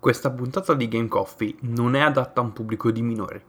Questa 0.00 0.30
puntata 0.30 0.74
di 0.74 0.86
Game 0.86 1.08
Coffee 1.08 1.56
non 1.62 1.96
è 1.96 2.00
adatta 2.00 2.40
a 2.40 2.44
un 2.44 2.52
pubblico 2.52 2.92
di 2.92 3.02
minori. 3.02 3.42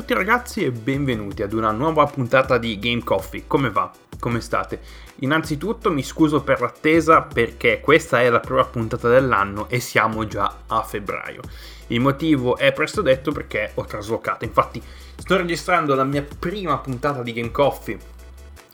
Tutti 0.00 0.14
ragazzi 0.14 0.64
e 0.64 0.70
benvenuti 0.70 1.42
ad 1.42 1.52
una 1.52 1.72
nuova 1.72 2.06
puntata 2.06 2.56
di 2.56 2.78
Game 2.78 3.04
Coffee. 3.04 3.44
Come 3.46 3.68
va? 3.68 3.92
Come 4.18 4.40
state? 4.40 4.80
Innanzitutto 5.16 5.92
mi 5.92 6.02
scuso 6.02 6.42
per 6.42 6.58
l'attesa 6.62 7.20
perché 7.20 7.80
questa 7.80 8.22
è 8.22 8.30
la 8.30 8.40
prima 8.40 8.64
puntata 8.64 9.10
dell'anno 9.10 9.68
e 9.68 9.78
siamo 9.78 10.26
già 10.26 10.60
a 10.68 10.82
febbraio. 10.82 11.42
Il 11.88 12.00
motivo 12.00 12.56
è 12.56 12.72
presto 12.72 13.02
detto 13.02 13.30
perché 13.30 13.72
ho 13.74 13.84
traslocato. 13.84 14.46
Infatti 14.46 14.82
sto 15.16 15.36
registrando 15.36 15.94
la 15.94 16.04
mia 16.04 16.26
prima 16.38 16.78
puntata 16.78 17.22
di 17.22 17.34
Game 17.34 17.50
Coffee 17.50 17.98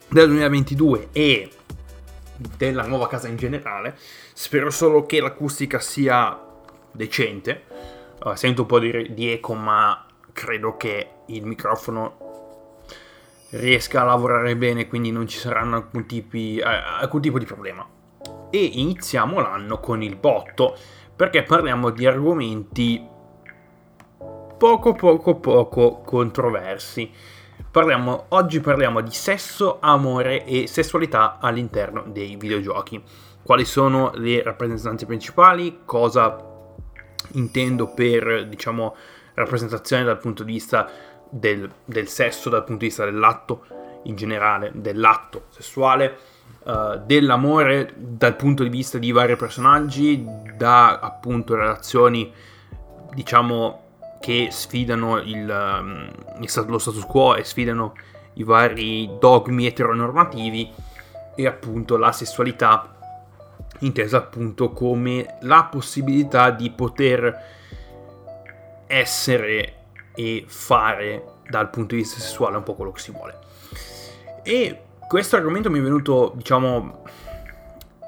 del 0.07 0.29
2022 0.29 1.09
e 1.11 1.51
della 2.57 2.87
nuova 2.87 3.09
casa 3.09 3.27
in 3.27 3.37
generale. 3.37 3.99
Spero 4.33 4.71
solo 4.71 5.05
che 5.07 5.21
l'acustica 5.21 5.81
sia 5.81 6.41
decente. 6.93 7.65
Uh, 8.23 8.35
sento 8.35 8.61
un 8.61 8.69
po' 8.69 8.79
di, 8.79 9.13
di 9.13 9.33
eco 9.33 9.55
ma 9.55 10.06
credo 10.37 10.77
che 10.77 11.09
il 11.27 11.47
microfono 11.47 12.75
riesca 13.51 14.03
a 14.03 14.05
lavorare 14.05 14.55
bene, 14.55 14.87
quindi 14.87 15.11
non 15.11 15.27
ci 15.27 15.39
saranno 15.39 15.77
alcun, 15.77 16.05
tipi, 16.05 16.59
eh, 16.59 16.63
alcun 16.63 17.23
tipo 17.23 17.39
di 17.39 17.47
problema. 17.47 17.89
E 18.51 18.63
iniziamo 18.65 19.41
l'anno 19.41 19.81
con 19.81 20.03
il 20.03 20.15
botto, 20.17 20.77
perché 21.17 21.43
parliamo 21.43 21.89
di 21.89 22.05
argomenti 22.05 23.09
poco 24.59 24.93
poco 24.93 25.37
poco 25.37 26.01
controversi. 26.03 27.11
Parliamo, 27.71 28.27
oggi 28.29 28.61
parliamo 28.61 29.01
di 29.01 29.13
sesso, 29.13 29.79
amore 29.81 30.45
e 30.45 30.67
sessualità 30.67 31.39
all'interno 31.41 32.05
dei 32.07 32.37
videogiochi. 32.37 33.03
Quali 33.43 33.65
sono 33.65 34.11
le 34.15 34.43
rappresentanze 34.43 35.07
principali? 35.07 35.81
Cosa 35.87 36.55
intendo 37.33 37.89
per, 37.89 38.47
diciamo, 38.49 38.95
rappresentazione 39.37 40.03
dal 40.03 40.19
punto 40.19 40.43
di 40.43 40.53
vista 40.53 40.91
del, 41.29 41.71
del, 41.85 42.09
sesso, 42.09 42.49
dal 42.49 42.65
punto 42.65 42.81
di 42.81 42.87
vista 42.87 43.05
dell'atto 43.05 43.65
in 44.05 44.17
generale, 44.17 44.73
dell'atto 44.75 45.47
sessuale, 45.51 46.17
uh, 46.65 47.01
dell'amore 47.05 47.93
dal 47.97 48.37
punto 48.37 48.63
di 48.63 48.69
vista 48.69 48.99
di 48.99 49.13
vari 49.13 49.37
personaggi, 49.37 50.25
da 50.57 50.99
appunto 50.99 51.55
relazioni 51.55 52.33
diciamo 53.13 53.83
che 54.21 54.49
sfidano 54.51 55.19
il, 55.19 55.49
um, 55.49 56.11
lo 56.67 56.79
status 56.79 57.05
quo 57.05 57.37
e 57.37 57.45
sfidano 57.45 57.95
i 58.35 58.43
vari 58.43 59.11
dogmi 59.19 59.67
eteronormativi 59.67 60.73
e 61.35 61.47
appunto 61.47 61.97
la 61.97 62.13
sessualità 62.13 62.95
intesa 63.81 64.19
appunto 64.19 64.71
come 64.73 65.37
la 65.43 65.65
possibilità 65.65 66.51
di 66.51 66.71
poter 66.71 67.56
essere 68.87 69.75
e 70.15 70.45
fare 70.47 71.25
dal 71.49 71.71
punto 71.71 71.95
di 71.95 72.01
vista 72.01 72.19
sessuale 72.19 72.57
un 72.57 72.63
po' 72.63 72.75
quello 72.75 72.93
che 72.93 73.01
si 73.01 73.13
vuole. 73.13 73.39
E 74.43 74.81
questo 75.07 75.37
argomento 75.37 75.71
mi 75.71 75.79
è 75.79 75.83
venuto, 75.83 76.33
diciamo, 76.35 77.03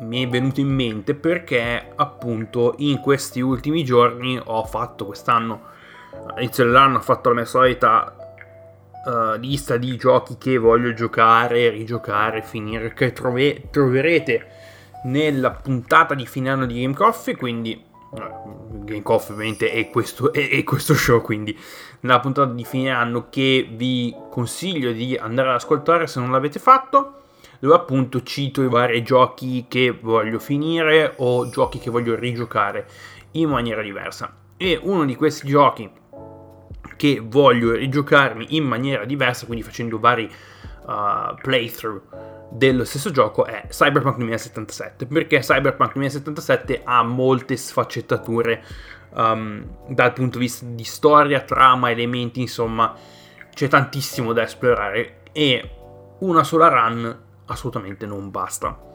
mi 0.01 0.25
è 0.25 0.29
venuto 0.29 0.61
in 0.61 0.69
mente 0.69 1.15
perché 1.15 1.93
appunto 1.95 2.75
in 2.79 3.01
questi 3.01 3.41
ultimi 3.41 3.85
giorni 3.85 4.41
ho 4.43 4.65
fatto 4.65 5.07
quest'anno, 5.07 5.63
all'inizio 6.29 6.65
dell'anno 6.65 6.99
ho 6.99 7.03
fatto 7.03 7.29
la 7.31 7.35
mia 7.37 7.45
solita 7.45 8.15
uh, 9.05 9.39
lista 9.39 9.77
di 9.77 9.97
giochi 9.97 10.37
che 10.39 10.59
voglio 10.59 10.93
giocare, 10.95 11.71
rigiocare, 11.71 12.43
finire, 12.43 12.93
che 12.95 13.13
trove- 13.13 13.71
troverete 13.71 14.47
nella 15.05 15.51
puntata 15.53 16.15
di 16.15 16.27
fine 16.27 16.51
anno 16.51 16.67
di 16.67 16.81
Game 16.81 16.95
Coffee, 16.95 17.37
quindi 17.37 17.85
Game 18.11 19.03
Coffee 19.03 19.35
ovviamente 19.35 19.71
è 19.71 19.91
questo, 19.91 20.33
è, 20.33 20.49
è 20.49 20.65
questo 20.65 20.95
show, 20.95 21.21
quindi 21.21 21.57
nella 22.01 22.21
puntata 22.21 22.53
di 22.53 22.65
fine 22.65 22.91
anno 22.91 23.29
che 23.29 23.69
vi 23.71 24.15
consiglio 24.31 24.93
di 24.93 25.17
andare 25.17 25.51
ad 25.51 25.57
ascoltare 25.57 26.07
se 26.07 26.21
non 26.21 26.31
l'avete 26.31 26.59
fatto, 26.59 27.23
dove 27.59 27.75
appunto 27.75 28.23
cito 28.23 28.63
i 28.63 28.69
vari 28.69 29.03
giochi 29.03 29.67
che 29.69 29.91
voglio 29.91 30.39
finire 30.39 31.15
o 31.17 31.49
giochi 31.51 31.79
che 31.79 31.91
voglio 31.91 32.15
rigiocare 32.15 32.87
in 33.33 33.51
maniera 33.51 33.83
diversa. 33.83 34.35
E 34.57 34.79
uno 34.81 35.05
di 35.05 35.15
questi 35.15 35.47
giochi 35.47 35.91
che 36.97 37.23
voglio 37.23 37.75
rigiocarmi 37.75 38.57
in 38.57 38.65
maniera 38.65 39.05
diversa, 39.05 39.47
quindi 39.47 39.65
facendo 39.65 39.99
vari 39.99 40.25
uh, 40.25 41.35
playthrough 41.41 42.01
dello 42.51 42.85
stesso 42.85 43.11
gioco 43.11 43.45
è 43.45 43.67
Cyberpunk 43.69 44.17
2077 44.17 45.07
perché 45.07 45.41
Cyberpunk 45.41 45.93
2077 45.93 46.83
ha 46.85 47.03
molte 47.03 47.57
sfaccettature 47.57 48.63
um, 49.11 49.65
dal 49.89 50.13
punto 50.13 50.39
di 50.39 50.45
vista 50.45 50.65
di 50.67 50.85
storia, 50.85 51.41
trama, 51.41 51.91
elementi, 51.91 52.41
insomma 52.41 52.95
c'è 53.53 53.69
tantissimo 53.69 54.33
da 54.33 54.43
esplorare 54.43 55.21
e 55.33 55.71
una 56.21 56.45
sola 56.45 56.69
run 56.69 57.27
assolutamente 57.47 58.07
non 58.07 58.31
basta. 58.31 58.87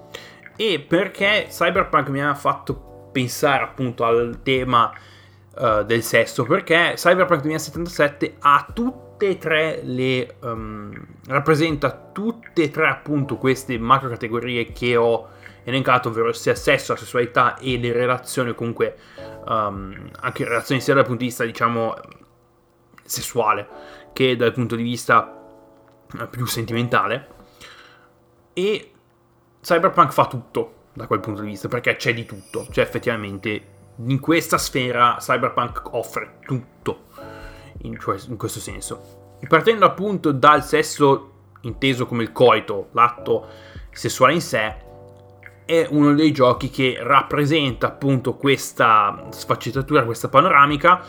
E 0.55 0.79
perché 0.79 1.47
Cyberpunk 1.49 2.09
mi 2.09 2.23
ha 2.23 2.33
fatto 2.35 3.09
pensare 3.11 3.63
appunto 3.63 4.05
al 4.05 4.41
tema 4.43 4.91
uh, 5.55 5.83
del 5.83 6.03
sesso? 6.03 6.43
Perché 6.43 6.93
Cyberpunk 6.95 7.41
2077 7.41 8.35
ha 8.39 8.67
tutte 8.73 9.27
e 9.29 9.37
tre 9.37 9.81
le... 9.83 10.35
Um, 10.41 10.93
rappresenta 11.27 11.91
tutte 12.11 12.63
e 12.63 12.69
tre 12.69 12.87
appunto 12.87 13.37
queste 13.37 13.77
macro 13.77 14.09
categorie 14.09 14.71
che 14.71 14.95
ho 14.95 15.29
elencato, 15.63 16.09
ovvero 16.09 16.33
sia 16.33 16.55
sesso, 16.55 16.93
la 16.93 16.99
sessualità 16.99 17.57
e 17.57 17.77
le 17.77 17.91
relazioni, 17.93 18.53
comunque 18.53 18.97
um, 19.45 20.09
anche 20.19 20.43
relazioni 20.43 20.81
sia 20.81 20.93
dal 20.93 21.05
punto 21.05 21.19
di 21.19 21.27
vista 21.27 21.45
diciamo 21.45 21.95
sessuale 23.03 23.67
che 24.13 24.35
dal 24.35 24.53
punto 24.53 24.75
di 24.75 24.83
vista 24.83 25.41
eh, 26.19 26.27
più 26.27 26.45
sentimentale. 26.45 27.27
E 28.53 28.91
Cyberpunk 29.61 30.11
fa 30.11 30.27
tutto 30.27 30.81
da 30.93 31.07
quel 31.07 31.19
punto 31.19 31.41
di 31.41 31.47
vista 31.47 31.67
perché 31.67 31.95
c'è 31.95 32.13
di 32.13 32.25
tutto, 32.25 32.67
cioè 32.69 32.83
effettivamente 32.83 33.71
in 33.97 34.19
questa 34.19 34.57
sfera 34.57 35.17
Cyberpunk 35.19 35.93
offre 35.93 36.39
tutto 36.45 37.03
in, 37.79 37.99
cioè, 37.99 38.17
in 38.27 38.37
questo 38.37 38.59
senso. 38.59 39.37
Partendo 39.47 39.85
appunto 39.85 40.31
dal 40.31 40.63
sesso 40.63 41.31
inteso 41.61 42.05
come 42.05 42.23
il 42.23 42.31
coito, 42.31 42.89
l'atto 42.91 43.47
sessuale 43.91 44.33
in 44.33 44.41
sé, 44.41 44.75
è 45.65 45.87
uno 45.89 46.13
dei 46.13 46.31
giochi 46.31 46.69
che 46.69 46.97
rappresenta 46.99 47.87
appunto 47.87 48.35
questa 48.35 49.27
sfaccettatura, 49.29 50.03
questa 50.03 50.29
panoramica 50.29 51.01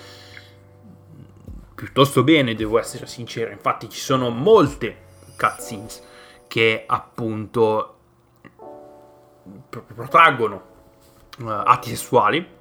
piuttosto 1.74 2.22
bene, 2.22 2.54
devo 2.54 2.78
essere 2.78 3.06
sincero. 3.06 3.50
Infatti 3.50 3.88
ci 3.88 4.00
sono 4.00 4.30
molte 4.30 5.02
cutscenes 5.36 6.02
che 6.46 6.84
appunto 6.86 7.90
protraggono 9.68 10.62
uh, 11.38 11.46
atti 11.46 11.90
sessuali 11.90 12.53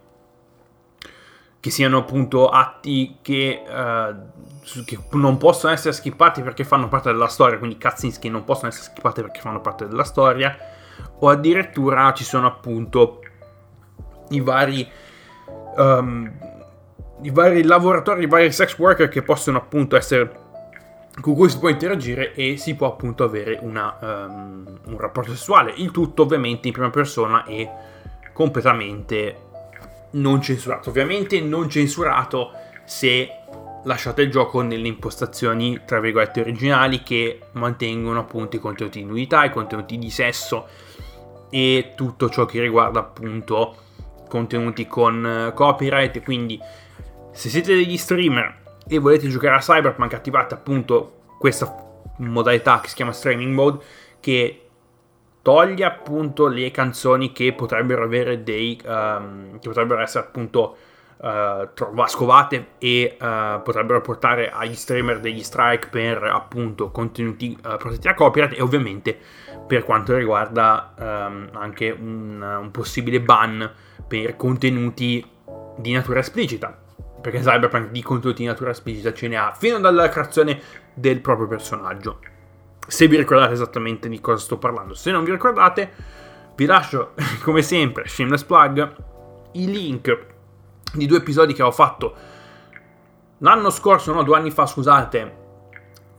che 1.64 1.70
siano 1.70 2.00
appunto 2.00 2.50
atti 2.50 3.20
che, 3.22 3.64
uh, 3.66 4.84
che, 4.84 5.00
non 5.12 5.38
possono 5.38 5.72
essere 5.72 5.94
skippati 5.94 6.42
perché 6.42 6.66
fanno 6.66 6.90
parte 6.90 7.10
della 7.10 7.30
storia, 7.30 7.58
quindi 7.58 7.78
cutscenes 7.80 8.20
che 8.20 8.28
non 8.28 8.44
possono 8.44 8.68
essere 8.68 8.84
skippate 8.92 9.22
perché 9.22 9.40
fanno 9.40 9.62
parte 9.62 9.88
della 9.88 10.04
storia, 10.04 10.58
o 11.20 11.30
addirittura 11.30 12.12
ci 12.12 12.26
sono 12.26 12.48
appunto 12.48 13.22
i 14.32 14.42
vari, 14.42 14.86
um, 15.78 16.30
i 17.22 17.30
vari 17.30 17.64
lavoratori, 17.64 18.24
i 18.24 18.28
vari 18.28 18.52
sex 18.52 18.78
worker 18.78 19.08
che 19.08 19.22
possono 19.22 19.60
appunto 19.60 19.96
essere 19.96 20.42
con 21.22 21.34
cui 21.34 21.48
si 21.48 21.60
può 21.60 21.70
interagire 21.70 22.34
e 22.34 22.58
si 22.58 22.76
può 22.76 22.88
appunto 22.88 23.24
avere 23.24 23.58
una, 23.62 23.98
um, 24.02 24.80
un 24.88 24.98
rapporto 24.98 25.32
sessuale. 25.32 25.72
Il 25.78 25.92
tutto 25.92 26.24
ovviamente 26.24 26.68
in 26.68 26.74
prima 26.74 26.90
persona 26.90 27.46
e 27.46 27.70
completamente 28.34 29.52
non 30.14 30.42
censurato. 30.42 30.90
Ovviamente 30.90 31.40
non 31.42 31.70
censurato 31.70 32.52
se 32.86 33.30
lasciate 33.86 34.22
il 34.22 34.32
gioco 34.32 34.62
nelle 34.62 34.88
impostazioni, 34.88 35.82
tra 35.86 36.00
virgolette, 36.00 36.42
originali 36.42 37.04
che 37.04 37.40
mantengono 37.54 38.20
appunto 38.20 38.56
i 38.56 38.60
contenuti 38.60 39.00
di 39.00 39.06
nudità, 39.06 39.44
i 39.44 39.52
contenuti 39.52 39.98
di 39.98 40.10
sesso 40.10 40.68
e 41.50 41.94
tutto 41.96 42.30
ciò 42.30 42.46
che 42.46 42.60
riguarda 42.60 43.00
appunto 43.00 43.76
contenuti 44.28 44.88
con 44.88 45.26
eh, 45.26 45.54
copyright. 45.54 46.22
Quindi 46.24 46.60
se 47.32 47.50
siete 47.50 47.76
degli 47.76 47.98
streamer 47.98 48.62
e 48.88 48.98
volete 49.00 49.28
giocare 49.28 49.56
a 49.56 49.60
Cyberpunk 49.60 50.14
attivate 50.14 50.54
appunto 50.54 51.20
questa 51.38 51.82
modalità 52.18 52.80
che 52.82 52.90
si 52.90 52.96
chiama 52.96 53.12
streaming 53.12 53.54
mode 53.54 53.84
che 54.20 54.63
toglie 55.44 55.84
appunto 55.84 56.48
le 56.48 56.72
canzoni 56.72 57.34
che 57.34 57.54
potrebbero 57.54 58.04
avere 58.04 58.44
dei 58.44 58.82
um, 58.86 59.60
che 59.60 59.68
potrebbero 59.68 60.02
essere 60.02 60.26
appunto 60.26 60.78
uh, 61.18 61.68
trova, 61.74 62.08
scovate 62.08 62.68
e 62.80 63.18
uh, 63.20 63.62
potrebbero 63.62 64.00
portare 64.00 64.50
agli 64.50 64.74
streamer 64.74 65.20
degli 65.20 65.44
strike 65.44 65.90
per 65.90 66.24
appunto 66.24 66.92
contenuti 66.92 67.56
uh, 67.58 67.76
protetti 67.76 68.08
a 68.08 68.14
copyright 68.14 68.58
e 68.58 68.62
ovviamente 68.62 69.20
per 69.68 69.84
quanto 69.84 70.16
riguarda 70.16 70.94
um, 70.98 71.50
anche 71.52 71.92
un, 71.92 72.42
un, 72.42 72.72
possibile 72.72 73.20
ban 73.20 73.70
per 74.08 74.38
contenuti 74.38 75.26
di 75.76 75.92
natura 75.92 76.20
esplicita. 76.20 76.80
Perché 77.22 77.40
Cyberpunk 77.40 77.92
di 77.92 78.02
contenuti 78.02 78.42
di 78.42 78.48
natura 78.48 78.72
esplicita 78.72 79.14
ce 79.14 79.30
ne 79.30 79.38
ha 79.38 79.54
fino 79.58 79.80
dalla 79.80 80.10
creazione 80.10 80.60
del 80.94 81.22
proprio 81.22 81.48
personaggio 81.48 82.20
se 82.88 83.08
vi 83.08 83.18
ricordate 83.18 83.54
esattamente 83.54 84.10
di 84.10 84.20
cosa 84.20 84.44
sto 84.44 84.58
parlando 84.58 84.94
se 84.94 85.12
non 85.12 85.24
vi 85.24 85.32
ricordate 85.32 85.92
vi 86.56 86.66
lascio 86.66 87.14
come 87.44 87.62
sempre 87.62 88.08
shameless 88.08 88.44
plug 88.44 88.96
i 89.54 89.66
link 89.70 90.26
di 90.94 91.06
due 91.06 91.18
episodi 91.18 91.54
che 91.54 91.64
ho 91.64 91.72
fatto 91.72 92.16
l'anno 93.44 93.70
scorso, 93.70 94.14
no, 94.14 94.24
due 94.24 94.38
anni 94.38 94.52
fa, 94.52 94.66
scusate, 94.66 95.42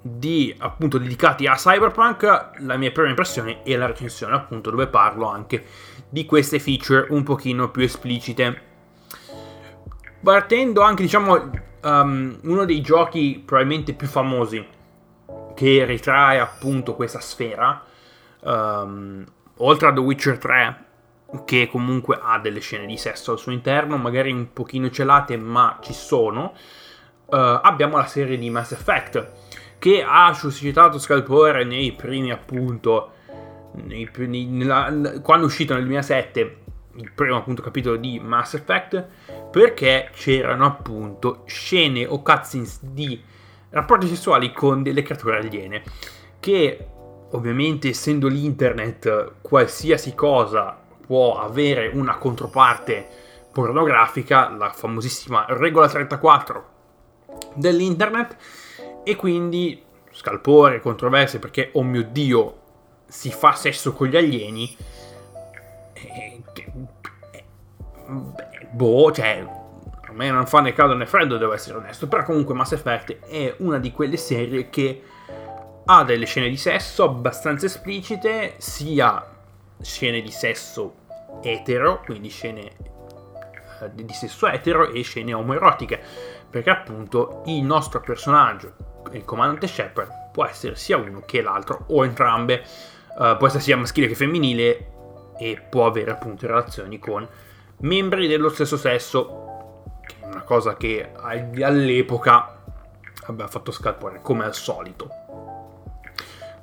di 0.01 0.55
appunto 0.59 0.99
dedicati 0.99 1.47
a 1.47 1.55
Cyberpunk, 1.55 2.51
la 2.59 2.77
mia 2.77 2.93
prima 2.93 3.09
impressione 3.09 3.63
e 3.65 3.77
la 3.77 3.87
recensione, 3.87 4.35
appunto, 4.35 4.71
dove 4.71 4.87
parlo 4.87 5.27
anche 5.27 5.65
di 6.09 6.25
queste 6.27 6.61
feature 6.61 7.07
un 7.11 7.23
pochino 7.23 7.71
più 7.71 7.83
esplicite. 7.83 8.73
Partendo 10.23 10.83
anche, 10.83 11.03
diciamo, 11.03 11.51
um, 11.83 12.39
uno 12.43 12.65
dei 12.65 12.81
giochi 12.81 13.43
probabilmente 13.45 13.95
più 13.95 14.07
famosi 14.07 14.65
che 15.55 15.85
ritrae 15.85 16.39
appunto 16.39 16.95
questa 16.95 17.21
sfera, 17.21 17.83
um, 18.41 19.25
oltre 19.59 19.89
a 19.89 19.93
The 19.93 20.01
Witcher 20.01 20.39
3, 20.39 20.85
che 21.45 21.69
comunque 21.69 22.19
ha 22.21 22.39
delle 22.39 22.61
scene 22.61 22.87
di 22.87 22.97
sesso 22.97 23.33
al 23.33 23.39
suo 23.39 23.53
interno, 23.53 23.97
magari 23.97 24.31
un 24.31 24.53
pochino 24.53 24.91
celate, 24.91 25.37
ma 25.37 25.79
ci 25.81 25.93
sono. 25.93 26.53
Uh, 27.27 27.37
abbiamo 27.63 27.97
la 27.97 28.07
serie 28.07 28.37
di 28.37 28.51
Mass 28.51 28.73
Effect, 28.73 29.33
che 29.79 30.05
ha 30.07 30.33
suscitato 30.35 30.99
scalpore 30.99 31.65
nei 31.65 31.93
primi, 31.93 32.31
appunto, 32.31 33.13
nei, 33.73 34.09
nei, 34.17 34.47
nella, 34.47 35.21
quando 35.23 35.45
è 35.45 35.49
uscito 35.49 35.75
nel 35.75 35.85
2007 35.85 36.59
il 36.97 37.11
primo 37.13 37.37
appunto 37.37 37.63
capitolo 37.63 37.97
di 37.97 38.21
Mass 38.21 38.55
Effect, 38.55 39.05
perché 39.51 40.11
c'erano 40.13 40.67
appunto 40.67 41.43
scene 41.47 42.07
o 42.07 42.23
cutscenes 42.23 42.81
di 42.83 43.21
rapporti 43.75 44.07
sessuali 44.07 44.53
con 44.53 44.83
delle 44.83 45.03
creature 45.03 45.39
aliene, 45.39 45.83
che 46.41 46.87
ovviamente 47.33 47.89
essendo 47.89 48.29
l'internet 48.29 49.35
qualsiasi 49.43 50.15
cosa 50.15 50.79
può 51.05 51.39
avere 51.39 51.89
una 51.89 52.17
controparte 52.17 53.07
pornografica, 53.53 54.49
la 54.49 54.71
famosissima 54.71 55.47
regola 55.49 55.89
34 55.89 56.69
dell'internet, 57.55 58.37
e 59.05 59.17
quindi 59.17 59.83
scalpore, 60.13 60.81
controversie 60.81 61.39
perché, 61.39 61.71
oh 61.73 61.83
mio 61.83 62.05
dio, 62.05 62.61
si 63.07 63.31
fa 63.31 63.55
sesso 63.55 63.93
con 63.93 64.07
gli 64.07 64.17
alieni. 64.17 64.77
E, 65.93 66.43
e, 67.33 67.45
boh, 68.71 69.13
cioè, 69.13 69.47
a 70.15 70.17
me 70.17 70.31
non 70.31 70.47
fa 70.47 70.61
né 70.61 70.73
caldo 70.73 70.95
né 70.95 71.07
freddo, 71.07 71.37
devo 71.37 71.53
essere 71.53 71.77
onesto, 71.77 72.07
però 72.07 72.23
comunque 72.23 72.55
Mass 72.55 72.73
Effect 72.73 73.27
è 73.27 73.57
una 73.59 73.79
di 73.79 73.91
quelle 73.91 74.17
serie 74.17 74.71
che 74.71 75.03
ha 75.85 76.05
delle 76.05 76.25
scene 76.25 76.49
di 76.49 76.57
sesso 76.57 77.03
abbastanza 77.03 77.67
esplicite, 77.67 78.55
sia 78.59 79.33
scene 79.81 80.23
di 80.23 80.31
sesso 80.31 80.95
etero, 81.43 82.01
quindi 82.05 82.29
scene 82.29 82.61
eh, 83.81 83.91
di 83.93 84.13
sesso 84.13 84.47
etero 84.47 84.89
e 84.89 85.03
scene 85.03 85.35
omoerotiche, 85.35 86.01
perché 86.49 86.71
appunto 86.71 87.43
il 87.47 87.65
nostro 87.65 88.01
personaggio, 88.01 88.73
il 89.11 89.25
comandante 89.25 89.67
Shepard, 89.67 90.31
può 90.33 90.45
essere 90.47 90.77
sia 90.77 90.97
uno 90.97 91.23
che 91.27 91.43
l'altro 91.43 91.87
o 91.89 92.05
entrambe, 92.05 92.63
uh, 93.19 93.37
può 93.37 93.49
essere 93.49 93.63
sia 93.63 93.77
maschile 93.77 94.07
che 94.07 94.15
femminile 94.15 94.91
e 95.37 95.61
può 95.69 95.87
avere 95.87 96.13
appunto 96.13 96.47
relazioni 96.47 97.01
con 97.01 97.29
membri 97.79 98.29
dello 98.29 98.49
stesso 98.49 98.77
sesso, 98.77 99.54
una 100.35 100.43
cosa 100.43 100.77
che 100.77 101.11
all'epoca 101.15 102.63
aveva 103.27 103.49
fatto 103.49 103.73
scalpore 103.73 104.21
come 104.23 104.45
al 104.45 104.55
solito. 104.55 105.09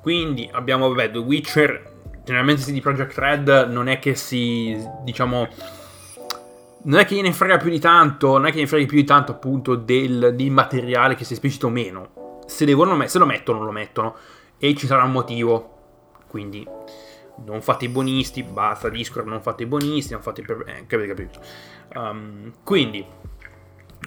Quindi 0.00 0.48
abbiamo 0.52 0.88
vabbè, 0.88 1.10
The 1.10 1.18
Witcher 1.18 1.90
generalmente 2.24 2.62
CD 2.62 2.80
Projekt 2.80 3.18
Red 3.18 3.48
non 3.70 3.88
è 3.88 3.98
che 3.98 4.14
si, 4.14 4.76
diciamo, 5.02 5.48
non 6.82 6.98
è 6.98 7.04
che 7.04 7.14
gliene 7.14 7.32
frega 7.32 7.56
più 7.56 7.70
di 7.70 7.78
tanto, 7.78 8.32
non 8.32 8.46
è 8.46 8.50
che 8.50 8.56
gliene 8.56 8.68
frega 8.68 8.86
più 8.86 8.96
di 8.96 9.04
tanto 9.04 9.32
appunto 9.32 9.74
del, 9.74 10.34
del 10.34 10.50
materiale 10.50 11.14
che 11.14 11.24
si 11.24 11.32
esplicita 11.32 11.66
o 11.66 11.70
meno. 11.70 12.40
Se, 12.46 12.64
devono, 12.64 13.06
se 13.06 13.18
lo 13.18 13.26
mettono, 13.26 13.62
lo 13.62 13.70
mettono 13.70 14.16
e 14.58 14.74
ci 14.74 14.86
sarà 14.86 15.04
un 15.04 15.12
motivo. 15.12 15.70
Quindi 16.28 16.66
non 17.44 17.60
fate 17.62 17.86
i 17.86 17.88
buonisti, 17.88 18.42
basta 18.42 18.88
Discord, 18.88 19.26
non 19.26 19.42
fate 19.42 19.64
i 19.64 19.66
buonisti, 19.66 20.12
non 20.12 20.22
fate 20.22 20.42
per... 20.42 20.64
Eh, 20.66 20.86
capite, 20.86 21.08
capite. 21.08 21.40
Um, 21.94 22.52
quindi, 22.62 23.04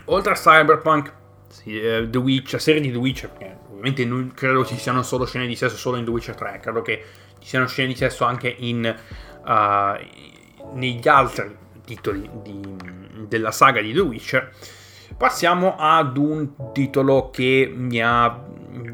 oltre 0.06 0.31
a 0.31 0.36
Cyberpunk, 0.36 1.13
eh, 1.66 2.07
The 2.10 2.18
Witcher, 2.18 2.62
serie 2.62 2.81
di 2.81 2.92
The 2.92 2.98
Witcher, 2.98 3.30
perché 3.30 3.57
ovviamente 3.69 4.06
non 4.06 4.31
credo 4.34 4.66
ci 4.66 4.78
siano 4.78 5.04
solo 5.04 5.25
scene 5.25 5.48
di 5.48 5.56
sesso 5.56 5.78
solo 5.78 5.98
in 5.98 6.06
The 6.06 6.12
Witcher 6.12 6.36
3, 6.36 6.60
credo 6.62 6.81
che 6.81 7.04
ci 7.40 7.48
siano 7.48 7.68
scene 7.68 7.90
di 7.90 7.96
sesso 7.96 8.25
anche 8.25 8.54
in, 8.57 8.96
uh, 9.46 10.75
negli 10.75 11.07
altri 11.07 11.56
titoli 11.86 12.30
di, 12.42 12.60
della 13.28 13.52
saga 13.52 13.81
di 13.81 13.94
The 13.94 14.00
Witcher. 14.00 14.52
Passiamo 15.18 15.75
ad 15.78 16.18
un 16.18 16.72
titolo 16.74 17.30
che 17.30 17.72
mi 17.74 18.02
ha, 18.02 18.44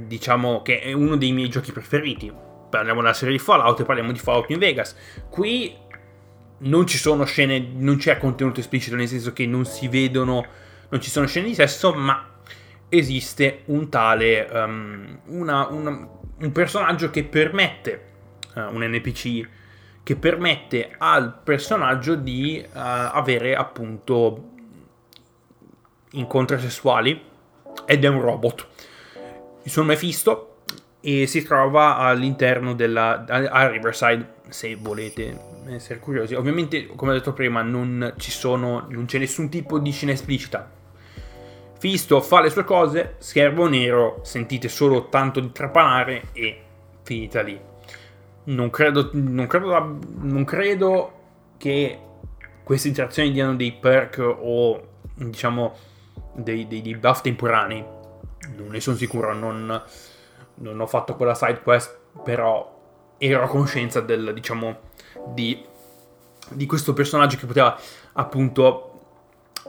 diciamo, 0.05 0.61
che 0.61 0.81
è 0.81 0.93
uno 0.93 1.15
dei 1.15 1.31
miei 1.31 1.49
giochi 1.49 1.71
preferiti. 1.71 2.31
Parliamo 2.69 3.01
della 3.01 3.13
serie 3.13 3.35
di 3.35 3.39
Fallout 3.39 3.79
e 3.79 3.85
parliamo 3.85 4.11
di 4.11 4.19
Fallout 4.19 4.49
New 4.49 4.59
Vegas. 4.59 4.95
Qui 5.29 5.75
non 6.59 6.85
ci 6.85 6.97
sono 6.97 7.23
scene, 7.25 7.59
non 7.73 7.97
c'è 7.97 8.17
contenuto 8.17 8.59
esplicito, 8.59 8.95
nel 8.95 9.07
senso 9.07 9.33
che 9.33 9.47
non 9.47 9.65
si 9.65 9.87
vedono, 9.87 10.45
non 10.91 11.01
ci 11.01 11.09
sono 11.09 11.25
scene 11.25 11.47
di 11.47 11.55
sesso, 11.55 11.93
ma 11.93 12.27
esiste 12.89 13.63
un 13.65 13.89
tale, 13.89 14.47
um, 14.51 15.19
una, 15.27 15.67
una, 15.67 16.07
un 16.37 16.51
personaggio 16.51 17.09
che 17.09 17.23
permette 17.23 18.03
uh, 18.55 18.73
un 18.73 18.83
NPC 18.83 19.47
che 20.03 20.15
permette 20.15 20.95
al 20.97 21.41
personaggio 21.43 22.15
di 22.15 22.61
uh, 22.63 22.69
avere 22.73 23.55
appunto 23.55 24.49
incontri 26.11 26.59
sessuali 26.59 27.21
ed 27.85 28.03
è 28.03 28.07
un 28.07 28.21
robot. 28.21 28.67
Sono 29.63 29.87
Mephisto 29.87 30.63
e 30.99 31.27
si 31.27 31.43
trova 31.43 31.97
all'interno 31.97 32.73
della 32.73 33.25
a 33.25 33.67
Riverside 33.67 34.39
se 34.49 34.75
volete 34.75 35.37
essere 35.69 35.99
curiosi. 35.99 36.33
Ovviamente, 36.33 36.87
come 36.87 37.11
ho 37.11 37.13
detto 37.13 37.33
prima, 37.33 37.61
non 37.61 38.15
ci 38.17 38.31
sono 38.31 38.85
non 38.89 39.05
c'è 39.05 39.19
nessun 39.19 39.49
tipo 39.49 39.79
di 39.79 39.91
scena 39.91 40.11
esplicita. 40.11 40.79
Fisto 41.81 42.21
fa 42.21 42.41
le 42.41 42.51
sue 42.51 42.63
cose, 42.63 43.15
schermo 43.17 43.67
nero, 43.67 44.19
sentite 44.21 44.69
solo 44.69 45.09
tanto 45.09 45.39
di 45.39 45.51
trapanare 45.51 46.29
e 46.31 46.61
finita 47.01 47.41
lì 47.41 47.69
non 48.43 48.69
credo, 48.69 49.09
non 49.13 49.45
credo, 49.45 49.99
non 50.19 50.43
credo 50.43 51.19
che 51.57 51.99
queste 52.63 52.87
interazioni 52.87 53.31
diano 53.31 53.55
dei 53.55 53.73
perk 53.73 54.17
o 54.19 54.87
diciamo 55.13 55.75
dei, 56.33 56.67
dei, 56.67 56.81
dei 56.81 56.95
buff 56.95 57.21
temporanei. 57.21 57.83
Non 58.55 58.69
ne 58.69 58.79
sono 58.79 58.97
sicuro, 58.97 59.33
non, 59.33 59.81
non, 60.55 60.79
ho 60.79 60.87
fatto 60.87 61.15
quella 61.15 61.35
side 61.35 61.61
quest, 61.61 61.95
però 62.23 62.79
ero 63.17 63.43
a 63.43 63.47
conoscenza 63.47 64.01
del, 64.01 64.33
diciamo, 64.33 64.79
di, 65.27 65.63
di 66.49 66.65
questo 66.65 66.93
personaggio 66.93 67.37
che 67.37 67.45
poteva 67.45 67.77
appunto 68.13 68.87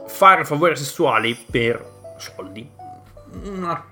fare 0.07 0.43
favori 0.43 0.75
sessuali 0.75 1.37
per 1.49 1.92
soldi. 2.31 2.69
Una 3.45 3.83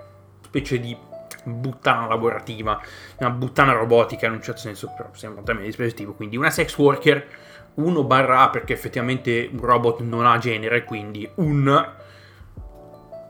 specie 0.43 0.79
di 0.79 0.95
buttana 1.43 2.07
lavorativa, 2.07 2.79
una 3.17 3.29
buttana 3.29 3.73
robotica 3.73 4.27
in 4.27 4.33
un 4.33 4.41
certo 4.41 4.61
senso, 4.61 4.93
però 4.95 5.09
sembra 5.13 5.39
un 5.39 5.45
termine 5.45 5.67
dispositivo, 5.67 6.13
quindi 6.13 6.37
una 6.37 6.51
sex 6.51 6.77
worker 6.77 7.27
1 7.73 8.03
barra 8.03 8.41
A 8.41 8.49
perché 8.49 8.73
effettivamente 8.73 9.49
un 9.51 9.59
robot 9.59 10.01
non 10.01 10.25
ha 10.25 10.37
genere, 10.37 10.83
quindi 10.83 11.29
un 11.35 11.89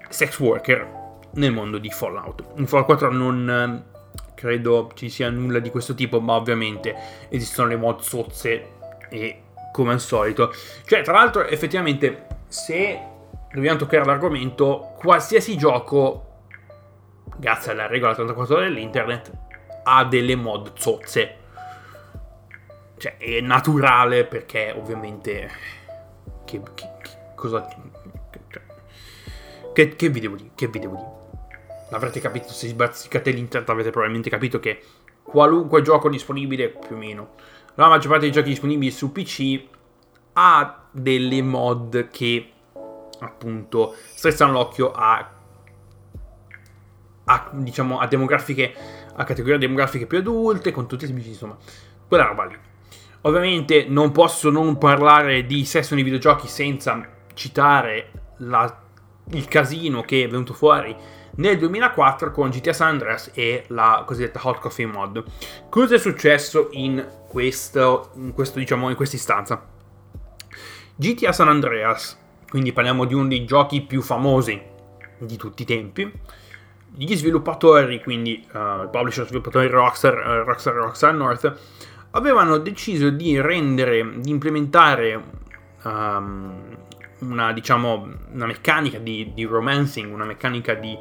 sex 0.09 0.39
worker 0.39 0.99
nel 1.33 1.53
mondo 1.53 1.77
di 1.77 1.89
Fallout. 1.89 2.43
In 2.55 2.67
Fallout 2.67 2.87
4 2.87 3.11
non 3.11 3.83
eh, 3.87 4.33
credo 4.35 4.91
ci 4.95 5.09
sia 5.09 5.29
nulla 5.29 5.59
di 5.59 5.69
questo 5.69 5.93
tipo, 5.93 6.19
ma 6.19 6.33
ovviamente 6.33 6.95
esistono 7.29 7.69
le 7.69 7.77
mod 7.77 8.01
sozze 8.01 8.69
e 9.09 9.41
come 9.71 9.93
al 9.93 10.01
solito. 10.01 10.51
Cioè, 10.85 11.01
tra 11.03 11.13
l'altro, 11.13 11.45
effettivamente, 11.45 12.25
se 12.47 12.99
dobbiamo 13.53 13.77
toccare 13.77 14.05
l'argomento, 14.05 14.93
qualsiasi 14.97 15.57
gioco 15.57 16.31
grazie 17.37 17.71
alla 17.71 17.87
regola 17.87 18.13
34 18.13 18.59
dell'internet, 18.59 19.31
ha 19.83 20.05
delle 20.05 20.35
mod 20.35 20.77
zozze. 20.77 21.37
Cioè, 22.97 23.17
è 23.17 23.41
naturale 23.41 24.25
perché 24.25 24.73
ovviamente... 24.77 25.49
Che, 26.45 26.61
che, 26.75 26.89
che 27.01 27.09
cosa... 27.35 27.67
che, 29.73 29.95
che 29.95 30.09
vi 30.09 30.19
devo 30.19 30.35
dire? 30.35 30.51
Che 30.53 30.67
vi 30.67 30.79
devo 30.79 30.95
dire? 30.95 31.19
L'avrete 31.89 32.19
capito, 32.19 32.49
se 32.49 32.67
sbazzicate 32.67 33.31
l'internet 33.31 33.69
avete 33.69 33.89
probabilmente 33.89 34.29
capito 34.29 34.59
che 34.59 34.81
qualunque 35.23 35.81
gioco 35.81 36.09
disponibile, 36.09 36.69
più 36.69 36.95
o 36.95 36.99
meno, 36.99 37.33
la 37.75 37.87
maggior 37.87 38.09
parte 38.09 38.25
dei 38.25 38.31
giochi 38.31 38.49
disponibili 38.49 38.91
su 38.91 39.11
PC 39.11 39.63
ha 40.33 40.85
delle 40.91 41.41
mod 41.41 42.09
che 42.09 42.51
appunto 43.21 43.95
strizzano 44.13 44.51
l'occhio 44.51 44.91
a, 44.91 45.31
a 47.25 47.49
diciamo 47.53 47.99
a 47.99 48.07
demografiche 48.07 48.73
a 49.15 49.23
categorie 49.23 49.57
demografiche 49.57 50.05
più 50.05 50.19
adulte 50.19 50.71
con 50.71 50.87
tutti 50.87 51.05
i 51.05 51.13
PC 51.13 51.27
insomma 51.27 51.57
quella 52.07 52.25
roba 52.25 52.45
lì 52.45 52.57
ovviamente 53.21 53.85
non 53.87 54.11
posso 54.11 54.49
non 54.49 54.77
parlare 54.77 55.45
di 55.45 55.65
sesso 55.65 55.95
nei 55.95 56.03
videogiochi 56.03 56.47
senza 56.47 56.99
citare 57.33 58.11
la, 58.37 58.81
il 59.31 59.47
casino 59.47 60.01
che 60.01 60.23
è 60.23 60.27
venuto 60.27 60.53
fuori 60.53 60.95
nel 61.35 61.57
2004 61.57 62.31
con 62.31 62.49
GTA 62.49 62.73
San 62.73 62.87
Andreas 62.89 63.31
e 63.33 63.63
la 63.67 64.03
cosiddetta 64.05 64.41
Hot 64.43 64.59
Coffee 64.59 64.85
Mod. 64.85 65.23
Cosa 65.69 65.95
è 65.95 65.97
successo 65.97 66.67
in 66.71 67.05
questo, 67.27 68.11
in 68.15 68.33
questo 68.33 68.59
diciamo, 68.59 68.89
in 68.89 68.95
questa 68.95 69.15
istanza? 69.15 69.65
GTA 70.95 71.31
San 71.31 71.47
Andreas, 71.47 72.20
quindi 72.51 72.73
parliamo 72.73 73.05
di 73.05 73.13
uno 73.13 73.29
dei 73.29 73.45
giochi 73.45 73.81
più 73.81 74.01
famosi 74.01 74.61
di 75.19 75.37
tutti 75.37 75.61
i 75.61 75.65
tempi. 75.65 76.11
Gli 76.93 77.15
sviluppatori, 77.15 78.03
quindi 78.03 78.45
uh, 78.51 78.89
publisher 78.89 79.25
sviluppatori 79.25 79.69
Rockstar, 79.69 80.13
uh, 80.15 80.43
Rockstar, 80.43 80.73
Rockstar 80.73 81.13
North, 81.13 81.59
avevano 82.11 82.57
deciso 82.57 83.09
di 83.09 83.39
rendere, 83.39 84.19
di 84.19 84.29
implementare 84.29 85.23
um, 85.83 86.75
una, 87.19 87.53
diciamo, 87.53 88.15
una 88.33 88.45
meccanica 88.47 88.97
di, 88.97 89.31
di 89.33 89.45
romancing, 89.45 90.13
una 90.13 90.25
meccanica 90.25 90.73
di, 90.73 90.97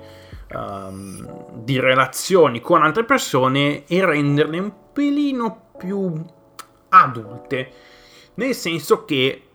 um, 0.54 1.64
di 1.64 1.80
relazioni 1.80 2.60
con 2.60 2.84
altre 2.84 3.02
persone 3.02 3.86
e 3.88 4.04
renderle 4.04 4.56
un 4.60 4.72
pelino 4.92 5.72
più 5.76 6.12
adulte, 6.90 7.72
nel 8.34 8.54
senso 8.54 9.04
che 9.04 9.46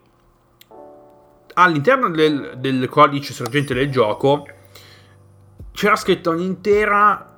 all'interno 1.58 2.10
del, 2.10 2.54
del 2.58 2.88
codice 2.88 3.32
sorgente 3.32 3.74
del 3.74 3.90
gioco 3.90 4.46
c'era 5.72 5.96
scritta 5.96 6.30
un'intera 6.30 7.34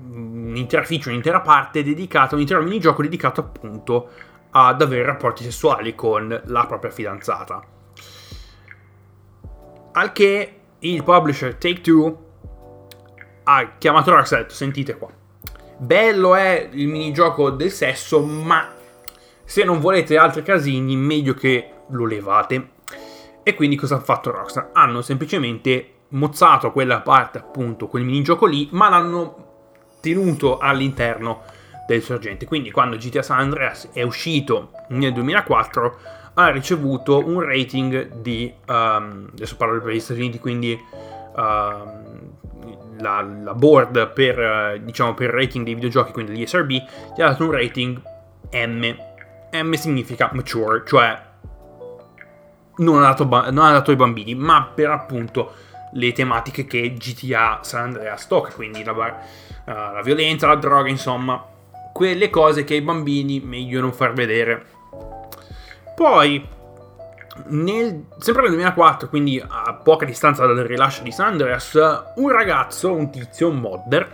un'intera 0.00 0.82
feature, 0.84 1.10
un'intera 1.10 1.40
parte 1.40 1.82
dedicata, 1.82 2.34
un 2.34 2.40
intero 2.40 2.62
minigioco 2.62 3.02
dedicato 3.02 3.40
appunto 3.40 4.08
ad 4.50 4.80
avere 4.80 5.04
rapporti 5.04 5.44
sessuali 5.44 5.94
con 5.94 6.42
la 6.46 6.66
propria 6.66 6.90
fidanzata. 6.90 7.62
Al 9.92 10.12
che 10.12 10.60
il 10.78 11.02
publisher 11.02 11.54
Take 11.56 11.80
Two 11.80 12.26
ha 13.44 13.72
chiamato 13.78 14.10
Rockstar 14.10 14.38
e 14.38 14.40
ha 14.40 14.44
detto 14.44 14.54
sentite 14.54 14.96
qua, 14.96 15.10
bello 15.78 16.34
è 16.34 16.68
il 16.72 16.88
minigioco 16.88 17.50
del 17.50 17.70
sesso, 17.70 18.22
ma 18.22 18.72
se 19.44 19.64
non 19.64 19.80
volete 19.80 20.16
altri 20.16 20.42
casini, 20.42 20.96
meglio 20.96 21.34
che 21.34 21.72
lo 21.90 22.06
levate. 22.06 22.70
E 23.42 23.54
quindi 23.54 23.76
cosa 23.76 23.96
ha 23.96 24.00
fatto 24.00 24.30
Rockstar? 24.30 24.70
Hanno 24.72 25.00
semplicemente 25.02 25.92
mozzato 26.08 26.72
quella 26.72 27.00
parte, 27.00 27.38
appunto, 27.38 27.86
quel 27.86 28.04
minigioco 28.04 28.46
lì, 28.46 28.68
ma 28.72 28.88
l'hanno 28.88 29.46
tenuto 30.00 30.58
all'interno 30.58 31.42
del 31.86 32.02
sorgente. 32.02 32.46
Quindi 32.46 32.70
quando 32.70 32.96
GTA 32.96 33.22
San 33.22 33.40
Andreas 33.40 33.90
è 33.92 34.02
uscito 34.02 34.72
nel 34.88 35.12
2004 35.12 35.98
ha 36.34 36.50
ricevuto 36.50 37.26
un 37.26 37.40
rating 37.40 38.20
di, 38.20 38.52
um, 38.68 39.28
adesso 39.32 39.56
parlo 39.56 39.80
per 39.80 39.92
gli 39.92 40.00
Stati 40.00 40.20
Uniti, 40.20 40.38
quindi 40.38 40.78
um, 41.34 42.32
la, 42.98 43.22
la, 43.22 43.54
board 43.54 44.12
per, 44.12 44.80
diciamo, 44.82 45.14
per 45.14 45.30
rating 45.30 45.64
dei 45.64 45.74
videogiochi, 45.74 46.12
quindi 46.12 46.36
l'ESRB, 46.36 46.70
gli 46.70 47.22
ha 47.22 47.28
dato 47.28 47.44
un 47.44 47.50
rating 47.50 48.00
M. 48.52 48.96
M 49.50 49.72
significa 49.72 50.30
mature, 50.32 50.82
cioè 50.86 51.27
non 52.78 53.02
ha 53.02 53.12
dato, 53.12 53.24
non 53.24 53.64
ha 53.64 53.72
dato 53.72 53.90
ai 53.90 53.96
bambini, 53.96 54.34
ma 54.34 54.70
per 54.74 54.90
appunto 54.90 55.52
le 55.92 56.12
tematiche 56.12 56.66
che 56.66 56.94
GTA 56.94 57.60
San 57.62 57.84
Andreas 57.84 58.26
tocca, 58.26 58.52
quindi 58.52 58.84
la, 58.84 58.92
uh, 58.92 59.72
la 59.94 60.00
violenza, 60.02 60.46
la 60.46 60.56
droga, 60.56 60.88
insomma, 60.88 61.42
quelle 61.92 62.30
cose 62.30 62.64
che 62.64 62.74
ai 62.74 62.82
bambini 62.82 63.40
meglio 63.40 63.80
non 63.80 63.92
far 63.92 64.12
vedere. 64.12 64.64
Poi, 65.94 66.46
nel, 67.46 68.04
sempre 68.18 68.42
nel 68.42 68.50
2004, 68.52 69.08
quindi 69.08 69.42
a 69.44 69.74
poca 69.74 70.04
distanza 70.04 70.46
dal 70.46 70.56
rilascio 70.58 71.02
di 71.02 71.10
San 71.10 71.28
Andreas, 71.28 71.74
un 72.16 72.30
ragazzo, 72.30 72.92
un 72.92 73.10
tizio, 73.10 73.48
un 73.48 73.58
modder, 73.58 74.12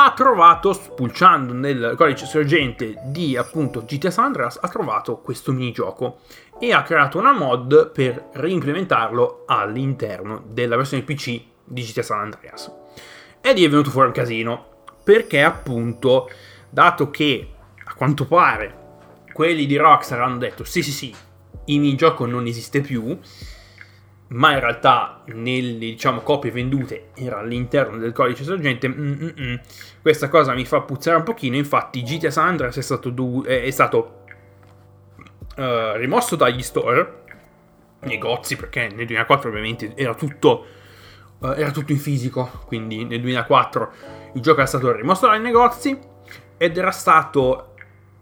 ha 0.00 0.12
trovato, 0.12 0.72
spulciando 0.72 1.52
nel 1.52 1.94
codice 1.96 2.24
sorgente 2.24 3.00
di 3.06 3.36
appunto 3.36 3.84
GTA 3.84 4.10
San 4.10 4.26
Andreas, 4.26 4.58
ha 4.60 4.68
trovato 4.68 5.16
questo 5.16 5.50
minigioco 5.50 6.20
e 6.60 6.72
ha 6.72 6.82
creato 6.82 7.18
una 7.18 7.32
mod 7.32 7.90
per 7.90 8.30
reimplementarlo 8.32 9.44
all'interno 9.46 10.44
della 10.48 10.76
versione 10.76 11.04
PC 11.04 11.40
di 11.64 11.82
GTA 11.82 12.02
San 12.02 12.20
Andreas. 12.20 12.72
Ed 13.40 13.58
è 13.58 13.68
venuto 13.68 13.90
fuori 13.90 14.08
un 14.08 14.14
casino, 14.14 14.84
perché 15.04 15.42
appunto, 15.42 16.28
dato 16.68 17.10
che 17.10 17.48
a 17.84 17.94
quanto 17.94 18.26
pare 18.26 18.86
quelli 19.32 19.66
di 19.66 19.76
Rockstar 19.76 20.20
hanno 20.20 20.38
detto 20.38 20.64
sì 20.64 20.82
sì 20.82 20.90
sì, 20.90 21.14
il 21.66 21.80
minigioco 21.80 22.26
non 22.26 22.46
esiste 22.46 22.80
più, 22.80 23.16
ma 24.28 24.52
in 24.52 24.60
realtà 24.60 25.22
nelle 25.26 25.78
diciamo, 25.78 26.20
copie 26.20 26.50
vendute 26.50 27.10
era 27.14 27.38
all'interno 27.38 27.96
del 27.96 28.12
codice 28.12 28.44
sorgente, 28.44 28.88
Mm-mm. 28.88 29.60
questa 30.02 30.28
cosa 30.28 30.52
mi 30.54 30.64
fa 30.64 30.80
puzzare 30.80 31.16
un 31.16 31.22
pochino, 31.22 31.56
infatti 31.56 32.02
GTA 32.02 32.30
San 32.30 32.48
Andreas 32.48 32.76
è 32.76 32.82
stato, 32.82 33.10
du- 33.10 33.44
è 33.44 33.70
stato 33.70 34.24
uh, 35.58 35.96
rimosso 35.96 36.36
dagli 36.36 36.62
store, 36.62 37.24
negozi, 38.00 38.56
perché 38.56 38.88
nel 38.88 39.06
2004 39.06 39.48
ovviamente 39.48 39.92
era 39.96 40.14
tutto, 40.14 40.66
uh, 41.38 41.46
era 41.48 41.70
tutto 41.70 41.92
in 41.92 41.98
fisico, 41.98 42.62
quindi 42.66 43.04
nel 43.04 43.20
2004 43.20 43.92
il 44.34 44.40
gioco 44.40 44.58
era 44.58 44.68
stato 44.68 44.92
rimosso 44.92 45.26
dai 45.26 45.40
negozi 45.40 45.98
ed 46.56 46.76
era 46.76 46.90
stato 46.90 47.74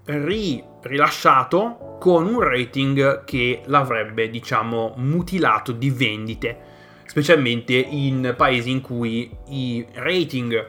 ri- 0.04 0.62
rilasciato 0.82 1.96
con 2.00 2.26
un 2.26 2.40
rating 2.40 3.24
che 3.24 3.62
l'avrebbe, 3.66 4.30
diciamo, 4.30 4.94
mutilato 4.96 5.72
di 5.72 5.90
vendite, 5.90 6.58
specialmente 7.06 7.74
in 7.74 8.34
paesi 8.36 8.70
in 8.70 8.80
cui 8.80 9.30
i 9.48 9.84
rating, 9.94 10.68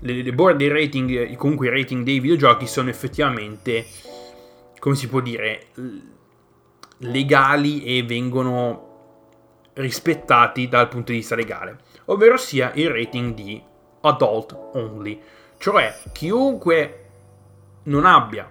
le, 0.00 0.22
le 0.22 0.32
board 0.32 0.56
dei 0.56 0.68
rating, 0.68 1.36
comunque 1.36 1.66
i 1.66 1.70
rating 1.70 2.04
dei 2.04 2.20
videogiochi 2.20 2.66
sono 2.66 2.88
effettivamente 2.88 3.84
come 4.80 4.96
si 4.96 5.08
può 5.08 5.20
dire, 5.20 5.66
legali 6.98 7.84
e 7.84 8.02
vengono 8.02 8.88
rispettati 9.74 10.68
dal 10.68 10.88
punto 10.88 11.12
di 11.12 11.18
vista 11.18 11.36
legale, 11.36 11.78
ovvero 12.06 12.36
sia 12.36 12.72
il 12.74 12.90
rating 12.90 13.34
di 13.34 13.62
adult 14.00 14.70
only, 14.72 15.20
cioè 15.58 15.96
chiunque 16.12 17.04
non 17.84 18.04
abbia 18.06 18.50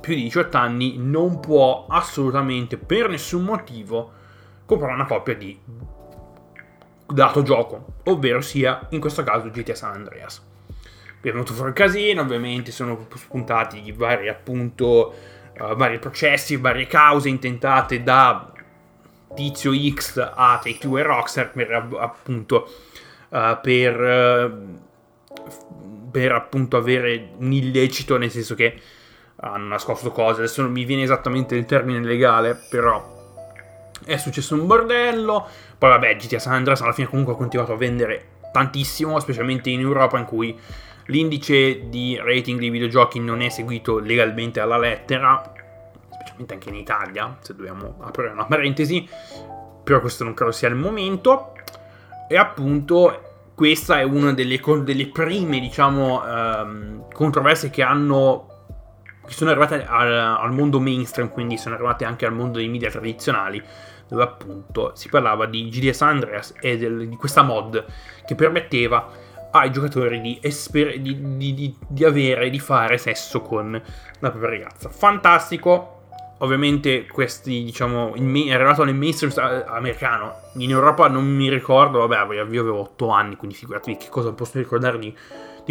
più 0.00 0.14
di 0.14 0.22
18 0.22 0.56
anni 0.56 0.96
non 0.98 1.40
può 1.40 1.86
assolutamente 1.88 2.76
per 2.76 3.08
nessun 3.08 3.42
motivo 3.42 4.12
comprare 4.66 4.94
una 4.94 5.06
copia 5.06 5.34
di 5.34 5.58
dato 7.06 7.42
gioco, 7.42 7.94
ovvero 8.04 8.40
sia 8.40 8.86
in 8.90 9.00
questo 9.00 9.22
caso 9.22 9.50
GTA 9.50 9.74
San 9.74 9.94
Andreas. 9.94 10.44
è 11.20 11.32
venuto 11.32 11.54
fuori 11.54 11.70
il 11.70 11.74
casino, 11.74 12.20
ovviamente 12.20 12.70
sono 12.70 13.06
spuntati 13.14 13.90
vari 13.92 14.28
appunto 14.28 15.14
uh, 15.58 15.74
vari 15.74 15.98
processi, 15.98 16.56
varie 16.56 16.86
cause 16.86 17.28
intentate 17.28 18.02
da 18.02 18.52
Tizio 19.34 19.72
X 19.74 20.18
a 20.18 20.60
Take 20.62 20.78
Two 20.78 20.98
e 20.98 21.02
Rockstar 21.02 21.50
per 21.50 21.88
appunto 21.98 22.68
uh, 23.28 23.58
per, 23.60 24.00
uh, 24.00 24.78
per 26.10 26.32
appunto 26.32 26.76
avere 26.76 27.30
un 27.38 27.52
illecito 27.52 28.16
nel 28.16 28.30
senso 28.30 28.54
che 28.54 28.80
hanno 29.36 29.66
nascosto 29.66 30.10
cose. 30.10 30.40
Adesso 30.40 30.62
non 30.62 30.72
mi 30.72 30.84
viene 30.84 31.02
esattamente 31.02 31.54
il 31.54 31.66
termine 31.66 32.00
legale 32.00 32.58
però 32.68 33.14
è 34.04 34.16
successo 34.16 34.54
un 34.54 34.66
bordello. 34.66 35.46
Poi 35.78 35.90
vabbè 35.90 36.16
GTA 36.16 36.38
San 36.38 36.54
Andreas 36.54 36.80
alla 36.80 36.92
fine 36.92 37.08
comunque 37.08 37.34
ha 37.34 37.36
continuato 37.36 37.72
a 37.72 37.76
vendere 37.76 38.34
tantissimo 38.52 39.20
specialmente 39.20 39.68
in 39.68 39.80
Europa 39.80 40.18
in 40.18 40.24
cui 40.24 40.58
L'indice 41.06 41.88
di 41.88 42.18
rating 42.20 42.58
dei 42.58 42.70
videogiochi 42.70 43.20
non 43.20 43.40
è 43.40 43.48
seguito 43.48 43.98
legalmente 43.98 44.60
alla 44.60 44.78
lettera, 44.78 45.52
specialmente 46.10 46.54
anche 46.54 46.68
in 46.68 46.74
Italia, 46.74 47.36
se 47.40 47.54
dobbiamo 47.54 47.98
aprire 48.00 48.32
una 48.32 48.44
parentesi, 48.46 49.08
però 49.84 50.00
questo 50.00 50.24
non 50.24 50.34
credo 50.34 50.52
sia 50.52 50.68
il 50.68 50.74
momento. 50.74 51.52
E 52.28 52.36
appunto 52.36 53.50
questa 53.54 54.00
è 54.00 54.02
una 54.02 54.32
delle, 54.32 54.60
delle 54.82 55.06
prime, 55.08 55.60
diciamo, 55.60 56.22
um, 56.24 57.12
controversie 57.12 57.70
che 57.70 57.82
hanno 57.82 58.50
che 59.26 59.32
sono 59.32 59.50
arrivate 59.50 59.84
al, 59.84 60.12
al, 60.12 60.52
mondo 60.52 60.78
mainstream, 60.78 61.30
quindi 61.30 61.56
sono 61.58 61.74
arrivate 61.74 62.04
anche 62.04 62.26
al 62.26 62.32
mondo 62.32 62.58
dei 62.58 62.68
media 62.68 62.90
tradizionali, 62.90 63.62
dove 64.08 64.22
appunto 64.22 64.92
si 64.94 65.08
parlava 65.08 65.46
di 65.46 65.92
San 65.92 66.10
Andreas 66.10 66.54
e 66.60 66.78
del, 66.78 67.08
di 67.08 67.16
questa 67.16 67.42
mod 67.42 67.84
che 68.24 68.34
permetteva 68.36 69.10
ai 69.60 69.70
giocatori 69.70 70.20
di, 70.20 70.38
esper- 70.40 70.98
di, 70.98 71.36
di, 71.36 71.76
di 71.86 72.04
avere, 72.04 72.50
di 72.50 72.58
fare 72.58 72.98
sesso 72.98 73.42
con 73.42 73.70
la 74.18 74.30
propria 74.30 74.50
ragazza. 74.50 74.88
Fantastico, 74.88 75.96
ovviamente 76.38 77.06
questi, 77.06 77.64
diciamo, 77.64 78.14
è 78.14 78.52
arrivato 78.52 78.84
nel 78.84 78.94
mainstream 78.94 79.64
americano. 79.66 80.34
In 80.54 80.70
Europa 80.70 81.08
non 81.08 81.24
mi 81.24 81.48
ricordo, 81.48 82.06
vabbè, 82.06 82.34
io 82.34 82.42
avevo 82.42 82.80
8 82.80 83.08
anni, 83.08 83.36
quindi 83.36 83.56
figuratevi 83.56 83.96
che 83.96 84.08
cosa 84.08 84.32
posso 84.32 84.58
ricordare 84.58 84.98
di, 84.98 85.14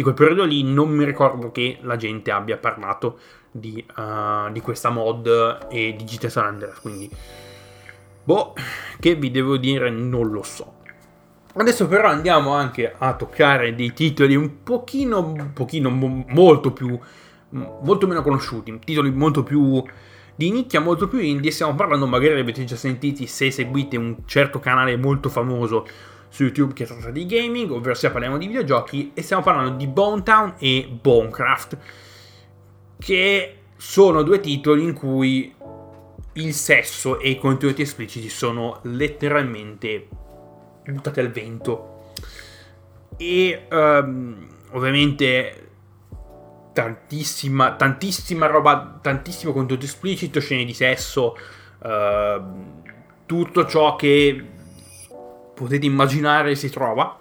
quel 0.02 0.14
periodo 0.14 0.44
lì. 0.44 0.62
Non 0.62 0.90
mi 0.90 1.04
ricordo 1.04 1.50
che 1.52 1.78
la 1.82 1.96
gente 1.96 2.30
abbia 2.30 2.56
parlato 2.56 3.18
di, 3.50 3.84
uh, 3.96 4.60
questa 4.60 4.90
mod 4.90 5.66
e 5.70 5.94
di 5.96 6.04
GTA 6.04 6.28
San 6.28 6.46
Andreas, 6.46 6.80
quindi... 6.80 7.10
Boh, 8.24 8.54
che 8.98 9.14
vi 9.14 9.30
devo 9.30 9.56
dire, 9.56 9.88
non 9.88 10.28
lo 10.30 10.42
so. 10.42 10.75
Adesso 11.58 11.86
però 11.86 12.08
andiamo 12.08 12.52
anche 12.52 12.94
a 12.96 13.14
toccare 13.14 13.74
dei 13.74 13.94
titoli 13.94 14.36
un 14.36 14.62
pochino, 14.62 15.20
un 15.20 15.52
pochino 15.54 15.88
molto 15.88 16.70
più, 16.70 16.98
molto 17.48 18.06
meno 18.06 18.20
conosciuti, 18.20 18.78
titoli 18.84 19.10
molto 19.10 19.42
più 19.42 19.82
di 20.34 20.50
nicchia, 20.50 20.80
molto 20.80 21.08
più 21.08 21.18
indie. 21.18 21.50
Stiamo 21.50 21.74
parlando, 21.74 22.06
magari 22.06 22.34
li 22.34 22.40
avete 22.40 22.64
già 22.64 22.76
sentiti 22.76 23.26
se 23.26 23.50
seguite 23.50 23.96
un 23.96 24.16
certo 24.26 24.60
canale 24.60 24.98
molto 24.98 25.30
famoso 25.30 25.86
su 26.28 26.42
YouTube 26.42 26.74
che 26.74 26.84
tratta 26.84 27.10
di 27.10 27.24
gaming, 27.24 27.70
ovvero 27.70 27.94
sia 27.94 28.10
parliamo 28.10 28.36
di 28.36 28.48
videogiochi 28.48 29.12
e 29.14 29.22
stiamo 29.22 29.42
parlando 29.42 29.76
di 29.76 29.86
Bone 29.86 30.22
Town 30.22 30.54
e 30.58 30.86
Bonecraft, 31.00 31.78
che 32.98 33.56
sono 33.76 34.22
due 34.22 34.40
titoli 34.40 34.82
in 34.82 34.92
cui 34.92 35.54
il 36.34 36.52
sesso 36.52 37.18
e 37.18 37.30
i 37.30 37.38
contenuti 37.38 37.80
espliciti 37.80 38.28
sono 38.28 38.80
letteralmente 38.82 40.08
buttati 40.92 41.20
al 41.20 41.30
vento. 41.30 42.12
E 43.16 43.66
um, 43.70 44.46
ovviamente 44.72 45.68
tantissima, 46.72 47.72
tantissima 47.74 48.46
roba, 48.46 48.98
tantissimo 49.00 49.52
contenuto 49.52 49.86
esplicito, 49.86 50.40
scene 50.40 50.64
di 50.64 50.74
sesso, 50.74 51.36
uh, 51.78 52.42
tutto 53.24 53.66
ciò 53.66 53.96
che 53.96 54.44
potete 55.54 55.86
immaginare 55.86 56.54
si 56.54 56.68
trova 56.68 57.18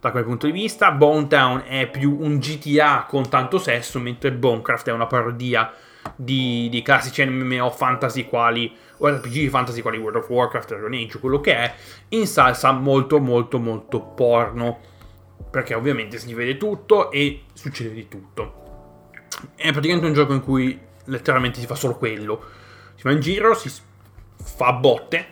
da 0.00 0.10
quel 0.10 0.24
punto 0.24 0.46
di 0.46 0.52
vista. 0.52 0.90
Bone 0.90 1.26
Town 1.26 1.64
è 1.66 1.88
più 1.88 2.16
un 2.18 2.38
GTA 2.38 3.04
con 3.08 3.28
tanto 3.28 3.58
sesso, 3.58 3.98
mentre 3.98 4.32
Bonecraft 4.32 4.88
è 4.88 4.92
una 4.92 5.06
parodia 5.06 5.70
di, 6.16 6.68
di 6.70 6.82
classici 6.82 7.24
MMO 7.24 7.70
fantasy 7.70 8.26
quali 8.26 8.74
o 8.98 9.08
RPG 9.08 9.48
fantasy 9.48 9.80
quali 9.80 9.98
World 9.98 10.22
of 10.22 10.28
Warcraft, 10.28 10.68
Dragon 10.68 10.92
Age, 10.92 11.18
quello 11.18 11.40
che 11.40 11.54
è, 11.54 11.74
in 12.10 12.26
salsa 12.26 12.72
molto 12.72 13.18
molto 13.18 13.58
molto 13.58 14.00
porno, 14.00 14.78
perché 15.50 15.74
ovviamente 15.74 16.18
si 16.18 16.32
vede 16.34 16.56
tutto 16.56 17.10
e 17.10 17.44
succede 17.52 17.92
di 17.92 18.08
tutto. 18.08 18.62
È 19.54 19.70
praticamente 19.72 20.06
un 20.06 20.14
gioco 20.14 20.32
in 20.32 20.42
cui 20.42 20.78
letteralmente 21.06 21.60
si 21.60 21.66
fa 21.66 21.74
solo 21.74 21.96
quello. 21.96 22.42
Si 22.94 23.02
va 23.02 23.12
in 23.12 23.20
giro, 23.20 23.54
si 23.54 23.70
fa 24.36 24.72
botte 24.72 25.26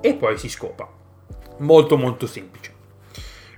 e 0.00 0.14
poi 0.14 0.38
si 0.38 0.48
scopa. 0.48 0.88
Molto 1.58 1.96
molto 1.96 2.26
semplice. 2.26 2.73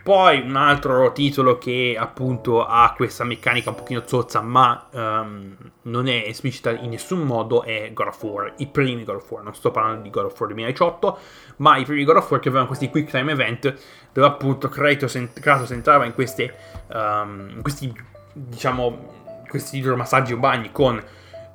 Poi 0.06 0.38
un 0.38 0.54
altro 0.54 1.10
titolo 1.10 1.58
che 1.58 1.96
appunto 1.98 2.64
ha 2.64 2.94
questa 2.94 3.25
meccanica 3.25 3.70
un 3.70 3.75
pochino 3.75 4.04
zozza, 4.06 4.40
ma 4.40 4.86
um, 4.92 5.56
non 5.82 6.06
è 6.06 6.22
esplicita 6.28 6.70
in 6.70 6.90
nessun 6.90 7.22
modo, 7.22 7.64
è 7.64 7.90
God 7.92 8.06
of 8.06 8.22
War. 8.22 8.52
I 8.58 8.68
primi 8.68 9.02
God 9.02 9.16
of 9.16 9.28
War, 9.28 9.42
non 9.42 9.52
sto 9.56 9.72
parlando 9.72 10.02
di 10.02 10.10
God 10.10 10.26
of 10.26 10.38
War 10.38 10.48
2018, 10.50 11.18
ma 11.56 11.76
i 11.76 11.84
primi 11.84 12.04
God 12.04 12.18
of 12.18 12.30
War 12.30 12.38
che 12.38 12.46
avevano 12.46 12.68
questi 12.68 12.88
quick 12.88 13.10
time 13.10 13.32
event, 13.32 13.75
dove 14.12 14.28
appunto 14.28 14.68
Kratos, 14.68 15.20
Kratos 15.40 15.72
entrava 15.72 16.04
in, 16.04 16.14
queste, 16.14 16.54
um, 16.92 17.48
in 17.57 17.62
questi, 17.62 17.92
diciamo, 18.33 19.42
questi 19.48 19.85
o 19.85 20.37
bagni 20.37 20.70
con 20.70 21.02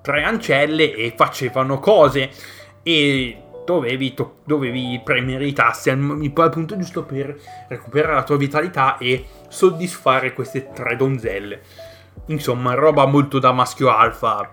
tre 0.01 0.23
ancelle 0.23 0.93
e 0.93 1.13
facevano 1.15 1.79
cose 1.79 2.29
e 2.83 3.43
dovevi, 3.65 4.13
to- 4.13 4.37
dovevi 4.45 4.99
premere 5.03 5.45
i 5.45 5.53
tasti 5.53 5.89
al, 5.89 6.31
al 6.33 6.49
punto 6.49 6.77
giusto 6.77 7.03
per 7.03 7.37
recuperare 7.67 8.15
la 8.15 8.23
tua 8.23 8.37
vitalità 8.37 8.97
e 8.97 9.25
soddisfare 9.47 10.33
queste 10.33 10.71
tre 10.71 10.95
donzelle. 10.95 11.61
Insomma, 12.27 12.73
roba 12.73 13.05
molto 13.05 13.39
da 13.39 13.51
maschio 13.51 13.89
alfa. 13.89 14.49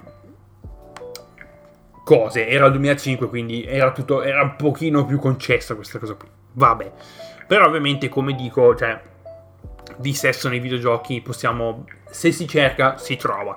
Cose, 2.05 2.49
era 2.49 2.67
il 2.67 2.73
2005, 2.73 3.29
quindi 3.29 3.65
era 3.65 3.93
tutto, 3.93 4.23
era 4.23 4.43
un 4.43 4.57
pochino 4.57 5.05
più 5.05 5.19
concessa 5.19 5.75
questa 5.75 5.99
cosa 5.99 6.15
qui. 6.15 6.29
Vabbè. 6.53 6.93
Però 7.47 7.67
ovviamente, 7.67 8.09
come 8.09 8.35
dico, 8.35 8.75
cioè, 8.75 8.99
di 9.97 10.15
sesso 10.15 10.49
nei 10.49 10.59
videogiochi 10.59 11.21
possiamo, 11.21 11.85
se 12.09 12.33
si 12.33 12.47
cerca, 12.47 12.97
si 12.97 13.17
trova. 13.17 13.57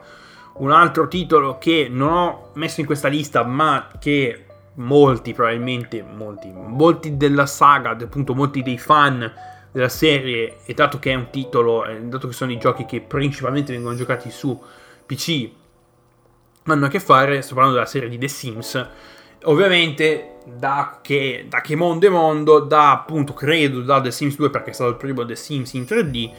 Un 0.53 0.71
altro 0.71 1.07
titolo 1.07 1.57
che 1.57 1.87
non 1.89 2.11
ho 2.11 2.51
messo 2.55 2.81
in 2.81 2.85
questa 2.85 3.07
lista, 3.07 3.43
ma 3.43 3.87
che 3.99 4.45
molti 4.81 5.33
probabilmente, 5.33 6.03
molti, 6.03 6.51
molti 6.51 7.17
della 7.17 7.45
saga, 7.45 7.91
appunto 7.91 8.33
molti 8.33 8.61
dei 8.61 8.77
fan 8.77 9.31
della 9.71 9.89
serie, 9.89 10.57
e 10.65 10.73
dato 10.73 10.99
che 10.99 11.11
è 11.11 11.15
un 11.15 11.29
titolo, 11.29 11.85
dato 12.03 12.27
che 12.27 12.33
sono 12.33 12.51
i 12.51 12.57
giochi 12.57 12.85
che 12.85 13.01
principalmente 13.01 13.71
vengono 13.71 13.95
giocati 13.95 14.29
su 14.29 14.59
PC, 15.05 15.49
hanno 16.63 16.85
a 16.85 16.89
che 16.89 16.99
fare, 16.99 17.41
sto 17.41 17.53
parlando 17.53 17.77
della 17.77 17.89
serie 17.89 18.09
di 18.09 18.17
The 18.17 18.27
Sims, 18.27 18.87
ovviamente 19.43 20.37
da 20.45 20.99
che, 21.01 21.45
da 21.47 21.61
che 21.61 21.75
mondo 21.75 22.07
è 22.07 22.09
mondo, 22.09 22.59
da 22.59 22.91
appunto 22.91 23.33
credo 23.33 23.81
da 23.81 24.01
The 24.01 24.11
Sims 24.11 24.35
2 24.35 24.49
perché 24.49 24.71
è 24.71 24.73
stato 24.73 24.89
il 24.89 24.97
primo 24.97 25.25
The 25.25 25.35
Sims 25.35 25.73
in 25.73 25.83
3D, 25.83 26.31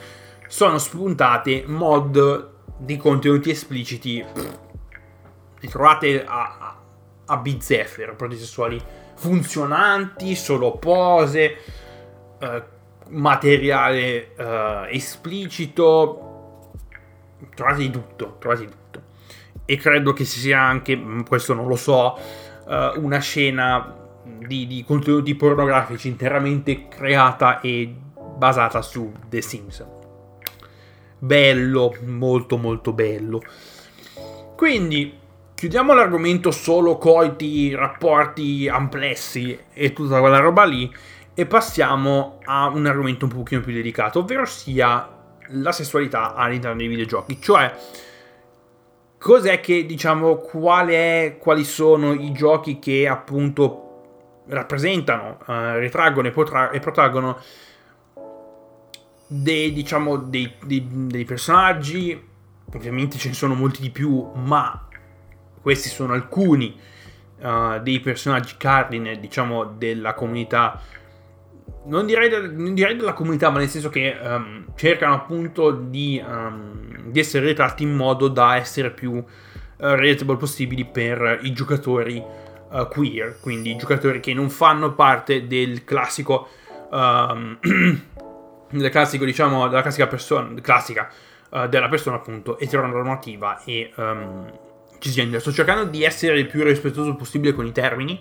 sono 0.46 0.78
spuntate 0.78 1.64
mod 1.66 2.50
di 2.76 2.96
contenuti 2.96 3.50
espliciti. 3.50 4.24
Li 5.60 5.68
trovate 5.68 6.24
a, 6.24 6.56
a 6.58 6.81
bizzeffe, 7.36 8.04
rapporti 8.04 8.36
sessuali 8.36 8.80
funzionanti, 9.14 10.34
solo 10.34 10.76
pose, 10.78 11.56
eh, 12.38 12.62
materiale 13.08 14.34
eh, 14.34 14.86
esplicito, 14.90 16.70
trovate 17.54 17.78
di 17.78 17.90
tutto, 17.90 18.36
trovate 18.38 18.64
di 18.64 18.70
tutto. 18.70 19.02
E 19.64 19.76
credo 19.76 20.12
che 20.12 20.24
sia 20.24 20.60
anche, 20.60 20.96
mm, 20.96 21.20
questo 21.22 21.54
non 21.54 21.66
lo 21.66 21.76
so, 21.76 22.16
eh, 22.68 22.92
una 22.96 23.18
scena 23.18 23.96
di, 24.24 24.66
di 24.66 24.84
contenuti 24.84 25.34
pornografici 25.34 26.08
interamente 26.08 26.88
creata 26.88 27.60
e 27.60 27.94
basata 28.36 28.82
su 28.82 29.12
The 29.28 29.42
Sims. 29.42 29.86
Bello, 31.18 31.94
molto 32.04 32.56
molto 32.56 32.92
bello. 32.92 33.40
Quindi 34.56 35.20
chiudiamo 35.62 35.94
l'argomento 35.94 36.50
solo 36.50 36.98
coiti, 36.98 37.72
rapporti 37.72 38.68
amplessi 38.68 39.56
e 39.72 39.92
tutta 39.92 40.18
quella 40.18 40.40
roba 40.40 40.64
lì 40.64 40.92
e 41.34 41.46
passiamo 41.46 42.40
a 42.42 42.66
un 42.66 42.84
argomento 42.84 43.26
un 43.26 43.30
pochino 43.30 43.60
più 43.60 43.72
delicato, 43.72 44.18
ovvero 44.18 44.44
sia 44.44 45.08
la 45.50 45.70
sessualità 45.70 46.34
all'interno 46.34 46.78
dei 46.78 46.88
videogiochi, 46.88 47.40
cioè 47.40 47.72
cos'è 49.16 49.60
che 49.60 49.86
diciamo 49.86 50.44
è, 50.88 51.36
quali 51.38 51.62
sono 51.62 52.12
i 52.12 52.32
giochi 52.32 52.80
che 52.80 53.06
appunto 53.06 54.42
rappresentano, 54.46 55.38
uh, 55.46 55.78
ritraggono 55.78 56.26
e, 56.26 56.32
potra- 56.32 56.70
e 56.70 56.80
protraggono 56.80 57.38
dei, 59.28 59.72
diciamo, 59.72 60.16
dei, 60.16 60.54
dei, 60.64 60.84
dei 60.90 61.24
personaggi, 61.24 62.20
ovviamente 62.74 63.16
ce 63.16 63.28
ne 63.28 63.34
sono 63.34 63.54
molti 63.54 63.80
di 63.80 63.90
più, 63.90 64.28
ma 64.34 64.88
questi 65.62 65.88
sono 65.88 66.12
alcuni 66.12 66.76
uh, 67.38 67.80
dei 67.80 68.00
personaggi 68.00 68.56
cardine, 68.58 69.18
diciamo, 69.18 69.64
della 69.64 70.12
comunità. 70.14 70.80
Non 71.84 72.04
direi, 72.06 72.30
non 72.52 72.74
direi, 72.74 72.96
della 72.96 73.12
comunità, 73.12 73.50
ma 73.50 73.58
nel 73.58 73.68
senso 73.68 73.88
che 73.88 74.16
um, 74.20 74.66
cercano 74.74 75.14
appunto 75.14 75.70
di, 75.70 76.22
um, 76.24 77.10
di, 77.10 77.18
essere 77.18 77.46
ritratti 77.46 77.82
in 77.82 77.94
modo 77.94 78.28
da 78.28 78.56
essere 78.56 78.90
più 78.90 79.12
uh, 79.12 79.24
relatable 79.76 80.36
possibili 80.36 80.84
per 80.84 81.40
i 81.42 81.52
giocatori 81.52 82.22
uh, 82.70 82.88
queer, 82.88 83.38
quindi 83.40 83.70
i 83.70 83.76
giocatori 83.76 84.20
che 84.20 84.34
non 84.34 84.48
fanno 84.50 84.94
parte 84.94 85.46
del 85.46 85.84
classico, 85.84 86.48
um, 86.90 87.58
del 88.70 88.90
classico 88.90 89.24
diciamo, 89.24 89.66
della 89.68 89.82
classica 89.82 90.06
persona, 90.06 90.52
classica, 90.60 91.10
uh, 91.50 91.66
della 91.66 91.88
persona 91.88 92.16
appunto 92.16 92.58
eteronormativa 92.58 93.62
e 93.64 93.92
um, 93.96 94.52
cisgender. 95.02 95.40
Sto 95.40 95.52
cercando 95.52 95.84
di 95.84 96.04
essere 96.04 96.38
il 96.38 96.46
più 96.46 96.62
rispettoso 96.62 97.16
possibile 97.16 97.52
con 97.52 97.66
i 97.66 97.72
termini. 97.72 98.18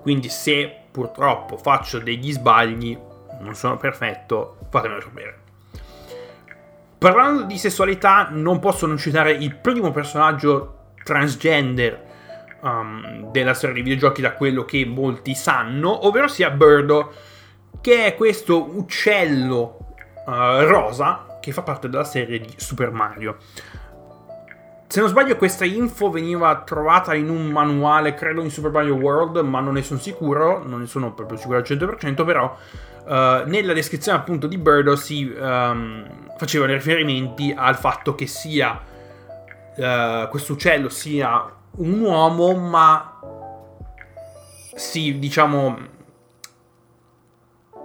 Quindi, 0.00 0.30
se 0.30 0.74
purtroppo 0.90 1.58
faccio 1.58 1.98
degli 1.98 2.32
sbagli, 2.32 2.98
non 3.40 3.54
sono 3.54 3.76
perfetto, 3.76 4.56
fatemelo 4.70 5.00
sapere. 5.00 5.38
Parlando 6.96 7.42
di 7.42 7.58
sessualità, 7.58 8.28
non 8.30 8.58
posso 8.58 8.86
non 8.86 8.96
citare 8.96 9.32
il 9.32 9.54
primo 9.54 9.90
personaggio 9.90 10.94
transgender 11.04 12.06
um, 12.62 13.30
della 13.30 13.54
storia 13.54 13.74
dei 13.74 13.84
videogiochi 13.84 14.20
da 14.20 14.32
quello 14.32 14.64
che 14.64 14.84
molti 14.84 15.34
sanno, 15.34 16.06
ovvero 16.06 16.26
sia 16.26 16.50
Birdo, 16.50 17.12
che 17.80 18.06
è 18.06 18.14
questo 18.16 18.76
uccello 18.76 19.94
uh, 20.26 20.64
rosa 20.64 21.38
che 21.40 21.52
fa 21.52 21.62
parte 21.62 21.88
della 21.88 22.04
serie 22.04 22.40
di 22.40 22.52
Super 22.56 22.90
Mario. 22.90 23.36
Se 24.90 25.00
non 25.00 25.10
sbaglio 25.10 25.36
questa 25.36 25.66
info 25.66 26.08
veniva 26.08 26.62
trovata 26.62 27.14
in 27.14 27.28
un 27.28 27.48
manuale, 27.48 28.14
credo 28.14 28.40
in 28.40 28.50
Super 28.50 28.70
Mario 28.70 28.94
World, 28.94 29.36
ma 29.40 29.60
non 29.60 29.74
ne 29.74 29.82
sono 29.82 30.00
sicuro, 30.00 30.66
non 30.66 30.80
ne 30.80 30.86
sono 30.86 31.12
proprio 31.12 31.36
sicuro 31.36 31.58
al 31.58 31.64
100%, 31.66 32.24
però 32.24 32.56
uh, 33.04 33.46
nella 33.46 33.74
descrizione 33.74 34.16
appunto 34.16 34.46
di 34.46 34.56
Birdo 34.56 34.96
si 34.96 35.24
um, 35.24 36.06
facevano 36.38 36.72
riferimenti 36.72 37.54
al 37.54 37.76
fatto 37.76 38.14
che 38.14 38.26
sia 38.26 38.80
uh, 39.76 40.26
questo 40.30 40.54
uccello 40.54 40.88
sia 40.88 41.52
un 41.72 42.00
uomo, 42.00 42.54
ma 42.54 43.20
si 44.74 45.18
diciamo 45.18 45.78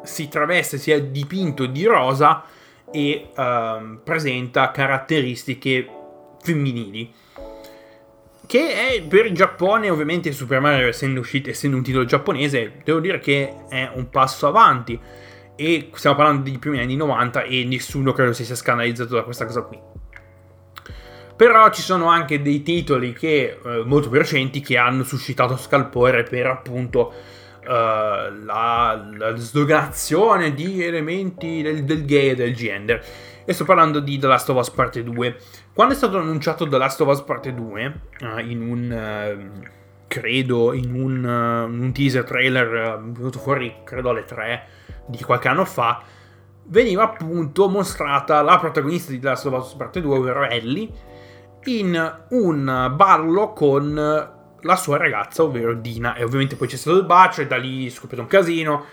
si 0.04 0.30
traveste, 0.30 0.78
si 0.78 0.92
è 0.92 1.04
dipinto 1.04 1.66
di 1.66 1.84
rosa 1.84 2.44
e 2.90 3.30
uh, 3.36 4.02
presenta 4.02 4.72
caratteristiche 4.72 5.98
femminili. 6.44 7.12
Che 8.46 8.96
è 8.96 9.02
per 9.04 9.26
il 9.26 9.34
Giappone, 9.34 9.90
ovviamente 9.90 10.32
Super 10.32 10.60
Mario 10.60 10.88
essendo 10.88 11.22
uscito, 11.22 11.50
essendo 11.50 11.78
un 11.78 11.84
titolo 11.84 12.06
giapponese, 12.06 12.82
devo 12.84 13.00
dire 13.00 13.20
che 13.20 13.66
è 13.70 13.90
un 13.94 14.10
passo 14.10 14.48
avanti. 14.48 15.00
E 15.56 15.90
stiamo 15.94 16.16
parlando 16.16 16.50
di 16.50 16.58
primi 16.58 16.80
anni 16.80 16.96
90 16.96 17.44
e 17.44 17.64
nessuno 17.64 18.12
credo 18.12 18.34
si 18.34 18.44
sia 18.44 18.56
scandalizzato 18.56 19.16
da 19.16 19.24
questa 19.24 19.46
cosa 19.46 19.62
qui. 19.62 19.80
Però 21.36 21.70
ci 21.72 21.82
sono 21.82 22.08
anche 22.08 22.42
dei 22.42 22.62
titoli 22.62 23.14
che, 23.14 23.60
eh, 23.64 23.84
molto 23.86 24.10
più 24.10 24.20
recenti 24.20 24.62
che 24.62 24.78
hanno 24.78 25.04
suscitato 25.04 25.58
scalpore 25.58 26.24
per 26.24 26.46
appunto 26.46 27.12
uh, 27.64 27.66
la, 27.66 29.10
la, 29.18 29.36
sdoganazione 29.36 30.54
di 30.54 30.84
elementi 30.84 31.62
del, 31.62 31.84
del 31.86 32.06
gay 32.06 32.30
e 32.30 32.36
del 32.36 32.54
gender. 32.54 33.04
E 33.46 33.52
sto 33.52 33.66
parlando 33.66 34.00
di 34.00 34.20
The 34.20 34.28
Last 34.28 34.50
of 34.50 34.58
Us 34.58 34.70
Parte 34.70 35.04
2. 35.04 35.38
Quando 35.74 35.94
è 35.94 35.98
stato 35.98 36.20
annunciato 36.20 36.68
The 36.68 36.78
Last 36.78 37.02
of 37.02 37.08
Us 37.08 37.22
Parte 37.22 37.54
2, 37.54 38.00
uh, 38.22 38.38
in 38.40 38.62
un... 38.62 39.62
Uh, 39.62 39.72
credo 40.08 40.74
in 40.74 40.94
un, 40.94 41.26
un 41.26 41.92
teaser 41.92 42.24
trailer 42.24 43.02
venuto 43.02 43.40
fuori 43.40 43.78
credo 43.84 44.12
alle 44.12 44.26
3 44.26 44.68
di 45.08 45.24
qualche 45.24 45.48
anno 45.48 45.66
fa 45.66 46.04
veniva 46.66 47.02
appunto 47.02 47.68
mostrata 47.68 48.44
la 48.44 48.60
protagonista 48.60 49.10
di 49.10 49.18
The 49.18 49.30
Last 49.30 49.48
of 49.48 49.60
Us 49.60 49.74
Parte 49.74 50.02
2 50.02 50.16
ovvero 50.16 50.48
Ellie 50.48 50.88
in 51.64 52.26
un 52.30 52.94
ballo 52.96 53.54
con 53.54 54.32
la 54.64 54.76
sua 54.76 54.98
ragazza, 54.98 55.44
ovvero 55.44 55.74
Dina. 55.74 56.16
E 56.16 56.24
ovviamente 56.24 56.56
poi 56.56 56.68
c'è 56.68 56.78
stato 56.78 56.98
il 56.98 57.06
bacio 57.06 57.42
e 57.42 57.48
da 57.48 57.58
lì 57.58 57.88
è 57.88 57.90
scoppiato 57.90 58.22
un 58.22 58.28
casino 58.28 58.86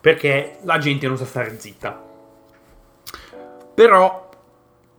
perché 0.00 0.58
la 0.62 0.78
gente 0.78 1.06
non 1.06 1.16
sa 1.16 1.24
stare 1.24 1.58
zitta. 1.58 2.04
Però 3.74 4.27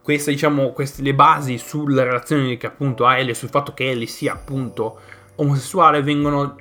queste, 0.01 0.31
diciamo, 0.31 0.71
queste 0.71 1.01
le 1.01 1.13
basi 1.13 1.57
sulla 1.57 2.03
relazione 2.03 2.57
che 2.57 2.67
appunto 2.67 3.05
ha 3.05 3.17
Ellie, 3.17 3.33
sul 3.33 3.49
fatto 3.49 3.73
che 3.73 3.89
Ellie 3.89 4.07
sia 4.07 4.33
appunto 4.33 4.99
omosessuale, 5.35 6.01
vengono 6.01 6.55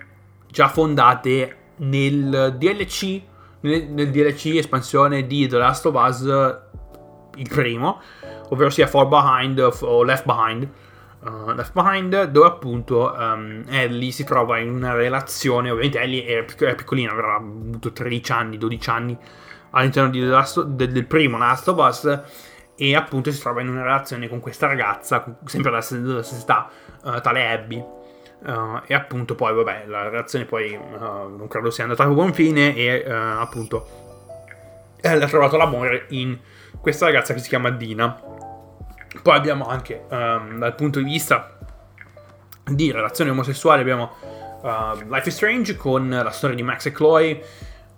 già 0.51 0.69
fondate 0.69 1.57
nel 1.77 2.57
DLC, 2.59 3.21
nel, 3.61 3.89
nel 3.89 4.11
DLC 4.11 4.57
espansione 4.57 5.27
di 5.27 5.47
The 5.47 5.57
Last 5.57 5.87
of 5.87 5.95
Us, 5.95 6.21
il 7.37 7.49
primo, 7.49 8.01
ovvero 8.49 8.71
sia 8.71 8.87
Fall 8.87 9.09
Behind 9.09 9.59
o 9.81 10.03
Left 10.03 10.25
Behind. 10.25 10.69
Uh, 11.21 11.51
Left 11.53 11.73
Behind, 11.73 12.25
dove 12.27 12.47
appunto 12.47 13.13
um, 13.13 13.65
Ellie 13.69 14.13
si 14.13 14.23
trova 14.25 14.59
in 14.59 14.71
una 14.71 14.95
relazione. 14.95 15.71
Ovviamente 15.71 16.01
Ellie 16.01 16.25
è, 16.25 16.45
pic- 16.45 16.65
è 16.65 16.75
piccolina, 16.77 17.11
avrà 17.11 17.35
avuto 17.35 17.93
13 17.93 18.33
anni, 18.33 18.57
12 18.57 18.91
anni 18.91 19.19
all'interno 19.71 20.11
di 20.11 20.21
Last, 20.21 20.63
del, 20.63 20.93
del 20.93 21.07
primo 21.07 21.37
Last 21.37 21.69
of 21.69 21.79
Us. 21.79 22.21
E 22.81 22.95
appunto 22.95 23.33
si 23.33 23.41
trova 23.41 23.61
in 23.61 23.69
una 23.69 23.83
relazione 23.83 24.29
con 24.29 24.39
questa 24.39 24.69
ragazza, 24.69 25.37
sempre 25.45 25.71
della, 25.71 25.83
stessa 25.83 26.41
età, 26.41 26.71
uh, 27.03 27.21
tale 27.21 27.51
Abby. 27.51 27.85
Uh, 28.41 28.81
e 28.87 28.95
appunto 28.95 29.35
poi, 29.35 29.53
vabbè, 29.53 29.87
la 29.87 30.05
relazione 30.05 30.45
poi 30.45 30.73
uh, 30.75 31.37
non 31.37 31.49
credo 31.49 31.71
sia 31.71 31.83
andata 31.83 32.05
a 32.05 32.07
buon 32.07 32.33
fine 32.33 32.75
e 32.77 33.05
uh, 33.05 33.41
appunto 33.41 34.07
ha 35.01 35.27
trovato 35.27 35.57
l'amore 35.57 36.07
in 36.11 36.39
questa 36.81 37.07
ragazza 37.07 37.35
che 37.35 37.41
si 37.41 37.49
chiama 37.49 37.71
Dina. 37.71 38.21
Poi 39.23 39.37
abbiamo 39.37 39.67
anche 39.67 40.05
um, 40.09 40.59
dal 40.59 40.75
punto 40.77 41.01
di 41.01 41.05
vista 41.05 41.59
di 42.65 42.93
relazione 42.93 43.31
omosessuale 43.31 43.81
abbiamo 43.81 44.13
Life 45.09 45.29
is 45.29 45.35
Strange 45.35 45.77
con 45.77 46.09
la 46.09 46.31
storia 46.31 46.57
di 46.57 46.63
Max 46.63 46.87
e 46.87 46.93
Chloe 46.93 47.43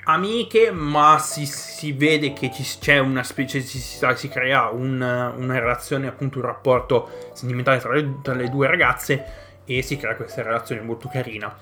amiche 0.05 0.71
ma 0.71 1.19
si, 1.19 1.47
si 1.47 1.93
vede 1.93 2.33
che 2.33 2.51
ci, 2.51 2.65
c'è 2.79 2.99
una 2.99 3.23
specie 3.23 3.61
si, 3.61 3.79
si 3.79 4.29
crea 4.29 4.69
un, 4.69 5.01
una 5.01 5.59
relazione 5.59 6.07
appunto 6.07 6.39
un 6.39 6.47
rapporto 6.47 7.31
sentimentale 7.33 7.79
tra 7.79 7.93
le, 7.93 8.19
tra 8.23 8.35
le, 8.35 8.49
due 8.49 8.67
ragazze 8.67 9.25
e 9.65 9.83
si 9.83 9.97
crea 9.97 10.17
questa 10.17 10.43
relazione 10.43 10.81
molto 10.81 11.09
carina 11.09 11.55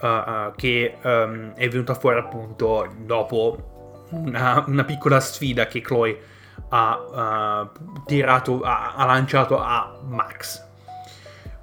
uh, 0.00 0.06
uh, 0.06 0.52
che 0.56 0.96
um, 1.02 1.52
è 1.54 1.68
venuta 1.68 1.94
fuori 1.94 2.18
appunto 2.18 2.92
dopo 2.98 4.06
una, 4.10 4.64
una 4.66 4.84
piccola 4.84 5.20
sfida 5.20 5.66
che 5.66 5.80
Chloe 5.80 6.30
ha 6.68 7.62
uh, 7.64 8.04
tirato, 8.06 8.60
ha, 8.62 8.94
ha 8.94 9.04
lanciato 9.04 9.58
a 9.58 9.98
Max. 10.06 10.70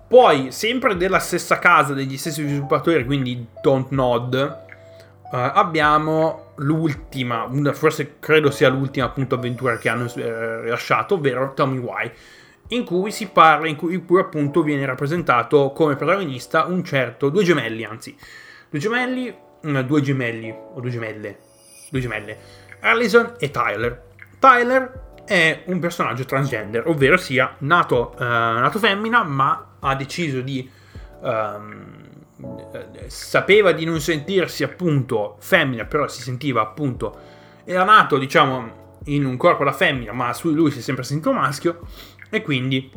Poi, 0.07 0.51
sempre 0.51 0.97
della 0.97 1.19
stessa 1.19 1.59
casa, 1.59 1.93
degli 1.93 2.17
stessi 2.17 2.41
sviluppatori, 2.41 3.05
quindi 3.05 3.45
Don't 3.61 3.89
Nod, 3.91 4.67
uh, 5.31 5.51
abbiamo 5.53 6.53
l'ultima, 6.55 7.43
una, 7.43 7.73
forse 7.73 8.17
credo 8.19 8.51
sia 8.51 8.69
l'ultima 8.69 9.05
appunto 9.05 9.35
avventura 9.35 9.77
che 9.77 9.89
hanno 9.89 10.11
eh, 10.13 10.61
rilasciato, 10.61 11.15
ovvero 11.15 11.53
Me 11.57 11.77
Why, 11.77 12.11
in 12.69 12.83
cui 12.83 13.11
si 13.11 13.27
parla, 13.27 13.67
in 13.67 13.75
cui, 13.75 13.93
in 13.93 14.05
cui, 14.05 14.19
appunto 14.19 14.61
viene 14.61 14.85
rappresentato 14.85 15.71
come 15.71 15.95
protagonista 15.95 16.65
un 16.65 16.83
certo, 16.83 17.29
due 17.29 17.43
gemelli 17.43 17.83
anzi, 17.83 18.15
due 18.69 18.79
gemelli, 18.79 19.35
no, 19.61 19.83
due 19.83 20.01
gemelli, 20.01 20.51
o 20.51 20.79
due 20.79 20.89
gemelle, 20.89 21.39
due 21.89 21.99
gemelle, 21.99 22.37
Allison 22.81 23.33
e 23.37 23.51
Tyler. 23.51 24.07
Tyler 24.39 25.07
è 25.25 25.63
un 25.65 25.79
personaggio 25.79 26.25
transgender, 26.25 26.87
ovvero 26.87 27.17
sia 27.17 27.55
nato, 27.59 28.15
uh, 28.17 28.23
nato 28.23 28.79
femmina, 28.79 29.23
ma 29.23 29.75
ha 29.79 29.95
deciso 29.95 30.41
di... 30.41 30.69
Um, 31.21 32.07
sapeva 33.07 33.71
di 33.71 33.85
non 33.85 33.99
sentirsi 33.99 34.63
appunto 34.63 35.37
femmina, 35.39 35.85
però 35.85 36.07
si 36.07 36.21
sentiva 36.21 36.61
appunto... 36.61 37.37
Era 37.65 37.83
nato, 37.83 38.17
diciamo, 38.17 38.97
in 39.05 39.25
un 39.25 39.37
corpo 39.37 39.63
da 39.63 39.71
femmina, 39.71 40.11
ma 40.11 40.33
su 40.33 40.49
lui 40.49 40.71
si 40.71 40.79
è 40.79 40.81
sempre 40.81 41.03
sentito 41.03 41.31
maschio, 41.33 41.81
e 42.29 42.41
quindi 42.41 42.91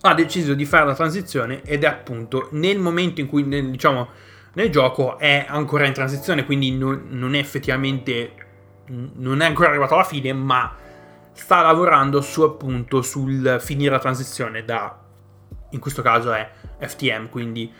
ha 0.00 0.14
deciso 0.14 0.54
di 0.54 0.64
fare 0.64 0.86
la 0.86 0.94
transizione 0.94 1.62
ed 1.62 1.84
è 1.84 1.86
appunto 1.86 2.48
nel 2.52 2.78
momento 2.78 3.20
in 3.20 3.26
cui, 3.26 3.44
nel, 3.44 3.70
diciamo, 3.70 4.08
nel 4.54 4.70
gioco 4.70 5.18
è 5.18 5.46
ancora 5.48 5.86
in 5.86 5.92
transizione, 5.92 6.44
quindi 6.44 6.76
non, 6.76 7.06
non 7.10 7.34
è 7.34 7.38
effettivamente 7.38 8.46
non 8.88 9.40
è 9.42 9.46
ancora 9.46 9.68
arrivato 9.68 9.94
alla 9.94 10.04
fine, 10.04 10.32
ma 10.32 10.74
sta 11.32 11.62
lavorando 11.62 12.20
su 12.20 12.42
appunto 12.42 13.02
sul 13.02 13.58
finire 13.60 13.90
la 13.90 13.98
transizione 13.98 14.64
da, 14.64 14.98
in 15.70 15.78
questo 15.78 16.02
caso 16.02 16.32
è 16.32 16.50
FTM, 16.78 17.28
quindi 17.28 17.70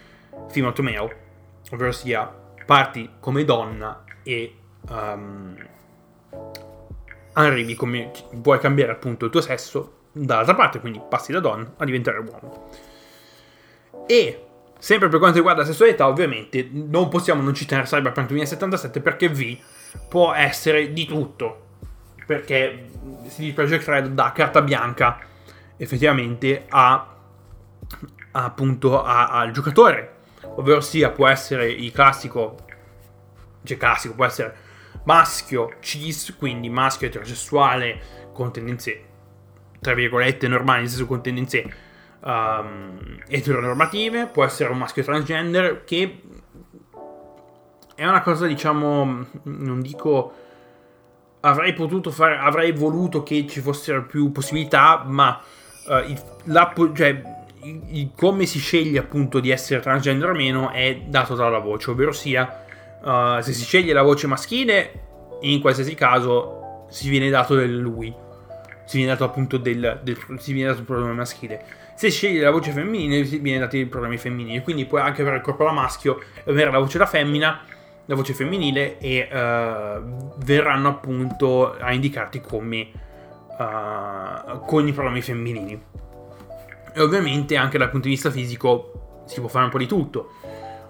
female 0.49 0.73
to 0.73 0.83
male, 0.83 1.17
ovvero 1.71 1.93
sia 1.93 2.33
parti 2.65 3.11
come 3.21 3.45
donna 3.45 4.05
e 4.23 4.55
um, 4.91 5.57
arrivi 7.33 7.75
come 7.75 8.11
vuoi 8.33 8.59
cambiare 8.59 8.93
appunto 8.93 9.25
il 9.27 9.31
tuo 9.31 9.41
sesso 9.41 9.93
dall'altra 10.13 10.55
parte, 10.55 10.81
quindi 10.81 11.01
passi 11.09 11.33
da 11.33 11.41
donna 11.41 11.73
a 11.77 11.85
diventare 11.85 12.19
uomo. 12.19 12.71
E 14.07 14.47
sempre 14.79 15.09
per 15.09 15.19
quanto 15.19 15.37
riguarda 15.37 15.63
la 15.63 15.67
sessualità, 15.67 16.07
ovviamente 16.07 16.69
non 16.73 17.09
possiamo 17.09 17.43
non 17.43 17.55
citare 17.55 17.85
Cyberpunk 17.85 18.29
2077 18.29 19.01
perché 19.01 19.29
V 19.29 19.59
può 20.09 20.33
essere 20.33 20.93
di 20.93 21.07
tutto. 21.07 21.67
Perché 22.27 22.91
CD 23.29 23.53
Projekt 23.55 23.89
Red 23.89 24.09
dà 24.09 24.33
carta 24.33 24.61
bianca 24.61 25.19
effettivamente 25.77 26.67
a, 26.69 27.15
appunto 28.33 29.03
a, 29.03 29.29
al 29.29 29.51
giocatore. 29.51 30.17
Ovvero 30.59 30.81
sia 30.81 31.11
può 31.11 31.29
essere 31.29 31.71
il 31.71 31.93
classico, 31.93 32.57
cioè 33.63 33.77
classico, 33.77 34.15
può 34.15 34.25
essere 34.25 34.57
maschio 35.05 35.75
cis, 35.81 36.35
quindi 36.37 36.69
maschio 36.69 37.07
eterosessuale 37.07 38.27
con 38.33 38.53
tendenze 38.53 39.05
tra 39.81 39.95
virgolette 39.95 40.49
normali, 40.49 40.81
nel 40.81 40.89
senso 40.89 41.07
con 41.07 41.23
tendenze 41.23 41.65
um, 42.21 43.19
eteronormative, 43.29 44.27
può 44.27 44.45
essere 44.45 44.71
un 44.71 44.79
maschio 44.79 45.05
transgender 45.05 45.85
che 45.85 46.23
è 47.95 48.07
una 48.07 48.21
cosa, 48.23 48.47
diciamo, 48.47 49.27
non 49.43 49.81
dico 49.81 50.33
avrei 51.41 51.73
potuto 51.73 52.11
fare, 52.11 52.37
avrei 52.37 52.73
voluto 52.73 53.23
che 53.23 53.47
ci 53.47 53.61
fossero 53.61 54.07
più 54.07 54.33
possibilità, 54.33 55.05
ma 55.07 55.41
uh, 55.87 56.11
il, 56.11 56.21
la, 56.45 56.73
cioè, 56.95 57.23
come 58.15 58.47
si 58.47 58.59
sceglie 58.59 58.99
appunto 58.99 59.41
di 59.41 59.51
essere 59.51 59.81
transgender 59.81 60.31
o 60.31 60.35
meno 60.35 60.71
è 60.71 61.03
dato 61.07 61.35
dalla 61.35 61.59
voce, 61.59 61.91
ovvero 61.91 62.13
sia 62.13 62.65
uh, 63.03 63.41
se 63.41 63.53
si 63.53 63.65
sceglie 63.65 63.93
la 63.93 64.03
voce 64.03 64.27
maschile, 64.27 64.93
in 65.41 65.61
qualsiasi 65.61 65.95
caso 65.95 66.87
si 66.89 67.09
viene 67.09 67.31
dato 67.31 67.55
del 67.55 67.77
lui, 67.77 68.15
si 68.85 68.97
viene 68.97 69.13
dato 69.13 69.25
appunto 69.25 69.57
del, 69.57 70.01
del 70.03 70.17
si 70.39 70.53
viene 70.53 70.69
dato 70.69 70.81
il 70.81 70.87
pronome 70.87 71.13
maschile. 71.13 71.65
Se 71.95 72.11
sceglie 72.11 72.43
la 72.43 72.51
voce 72.51 72.71
femminile, 72.71 73.25
si 73.25 73.39
viene 73.39 73.59
dato 73.59 73.77
il 73.77 73.89
pronome 73.89 74.19
femminile, 74.19 74.63
quindi 74.63 74.87
puoi 74.87 75.01
anche 75.01 75.23
avere 75.23 75.37
il 75.37 75.43
corpo 75.43 75.65
da 75.65 75.73
maschio 75.73 76.21
e 76.45 76.51
avere 76.51 76.71
la 76.71 76.79
voce 76.79 76.97
da 76.97 77.07
femmina, 77.07 77.61
la 78.07 78.15
voce 78.15 78.33
femminile 78.33 78.99
e 78.99 79.29
uh, 79.31 80.37
verranno 80.45 80.89
appunto 80.89 81.77
a 81.77 81.93
indicarti 81.93 82.41
come 82.41 82.89
uh, 83.59 84.61
con 84.65 84.87
i 84.87 84.93
pronomi 84.93 85.21
femminili. 85.21 85.83
E 86.93 87.01
ovviamente 87.01 87.57
anche 87.57 87.79
dal 87.79 87.91
punto 87.91 88.09
di 88.09 88.15
vista 88.15 88.31
fisico 88.31 89.23
si 89.27 89.41
può 89.41 89.49
fare 89.49 89.65
un 89.65 89.71
po' 89.71 89.79
di 89.79 89.87
tutto. 89.87 90.33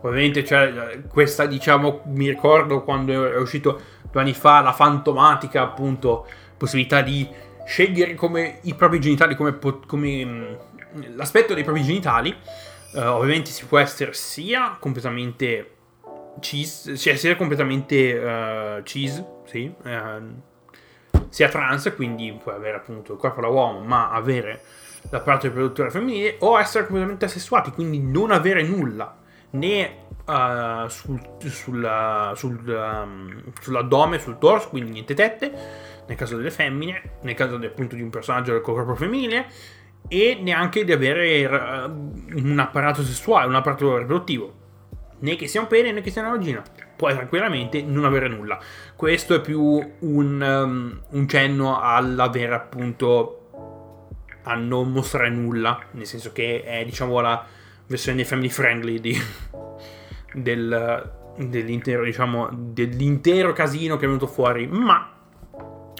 Ovviamente 0.02 0.44
cioè, 0.44 1.00
questa 1.08 1.46
diciamo 1.46 2.02
mi 2.06 2.28
ricordo 2.28 2.84
quando 2.84 3.30
è 3.30 3.36
uscito 3.36 3.80
due 4.10 4.20
anni 4.20 4.32
fa 4.32 4.60
la 4.60 4.72
fantomatica 4.72 5.62
appunto 5.62 6.26
possibilità 6.56 7.02
di 7.02 7.28
scegliere 7.66 8.14
come 8.14 8.60
i 8.62 8.74
propri 8.74 9.00
genitali 9.00 9.34
come, 9.34 9.58
come 9.86 10.24
mm, 10.24 10.54
l'aspetto 11.16 11.54
dei 11.54 11.64
propri 11.64 11.82
genitali. 11.82 12.34
Uh, 12.92 13.00
ovviamente 13.00 13.50
si 13.50 13.66
può 13.66 13.78
essere 13.78 14.14
sia 14.14 14.78
completamente 14.80 15.74
cis, 16.40 16.92
sia, 16.92 17.16
sia 17.16 17.36
completamente 17.36 18.14
uh, 18.18 18.82
cis, 18.82 19.22
sì, 19.44 19.70
uh, 19.82 20.42
sia 21.28 21.48
trans, 21.48 21.92
quindi 21.94 22.38
puoi 22.42 22.54
avere 22.54 22.78
appunto 22.78 23.12
il 23.12 23.18
corpo 23.18 23.42
da 23.42 23.48
uomo, 23.48 23.80
ma 23.80 24.10
avere 24.10 24.62
la 25.10 25.20
parte 25.20 25.48
riproduttiva 25.48 25.90
femminile 25.90 26.36
o 26.40 26.58
essere 26.58 26.84
completamente 26.84 27.24
asessuati, 27.24 27.70
quindi 27.70 28.00
non 28.00 28.30
avere 28.30 28.62
nulla 28.62 29.16
né 29.50 29.96
uh, 30.26 30.88
sul, 30.88 31.20
sulla, 31.46 32.32
sul, 32.36 32.60
um, 32.66 33.42
sull'addome, 33.60 34.18
sul 34.18 34.38
torso, 34.38 34.68
quindi 34.68 34.90
niente 34.90 35.14
tette, 35.14 35.52
nel 36.06 36.16
caso 36.16 36.36
delle 36.36 36.50
femmine, 36.50 37.18
nel 37.22 37.34
caso 37.34 37.56
appunto 37.56 37.94
di 37.94 38.02
un 38.02 38.10
personaggio 38.10 38.52
del 38.52 38.60
corpo 38.60 38.94
femminile, 38.94 39.46
e 40.08 40.38
neanche 40.40 40.84
di 40.84 40.92
avere 40.92 41.44
uh, 41.46 42.12
un 42.34 42.58
apparato 42.58 43.02
sessuale, 43.02 43.48
un 43.48 43.54
apparato 43.54 43.96
riproduttivo, 43.96 44.54
né 45.20 45.36
che 45.36 45.46
sia 45.46 45.60
un 45.60 45.66
pene 45.66 45.92
né 45.92 46.00
che 46.02 46.10
sia 46.10 46.22
una 46.22 46.32
vagina. 46.32 46.62
Puoi 46.96 47.14
tranquillamente 47.14 47.80
non 47.82 48.04
avere 48.04 48.28
nulla. 48.28 48.58
Questo 48.96 49.34
è 49.34 49.40
più 49.40 49.62
un, 49.62 50.40
um, 50.40 51.00
un 51.10 51.28
cenno 51.28 51.80
all'avere 51.80 52.54
appunto 52.54 53.37
a 54.48 54.54
non 54.54 54.90
mostrare 54.90 55.28
nulla, 55.28 55.78
nel 55.92 56.06
senso 56.06 56.32
che 56.32 56.62
è 56.64 56.84
diciamo 56.84 57.20
la 57.20 57.44
versione 57.86 58.24
family 58.24 58.48
friendly 58.48 58.98
di, 58.98 59.16
del, 60.32 61.12
dell'intero, 61.36 62.02
diciamo, 62.02 62.48
dell'intero 62.52 63.52
casino 63.52 63.96
che 63.96 64.04
è 64.04 64.06
venuto 64.06 64.26
fuori, 64.26 64.66
ma 64.66 65.12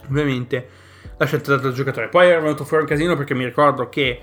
ovviamente 0.09 0.69
la 1.17 1.27
scelta 1.27 1.51
data 1.51 1.65
dal 1.65 1.75
giocatore. 1.75 2.09
Poi 2.09 2.29
è 2.29 2.41
venuto 2.41 2.65
fuori 2.65 2.85
un 2.85 2.89
casino 2.89 3.17
perché 3.17 3.35
mi 3.35 3.45
ricordo 3.45 3.89
che 3.89 4.21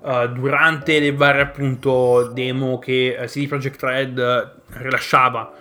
uh, 0.00 0.26
durante 0.28 0.98
le 0.98 1.12
varie 1.12 1.42
appunto 1.42 2.30
demo 2.32 2.78
che 2.78 3.16
uh, 3.18 3.24
CD 3.26 3.46
Projekt 3.46 3.82
Red 3.82 4.54
rilasciava 4.68 5.52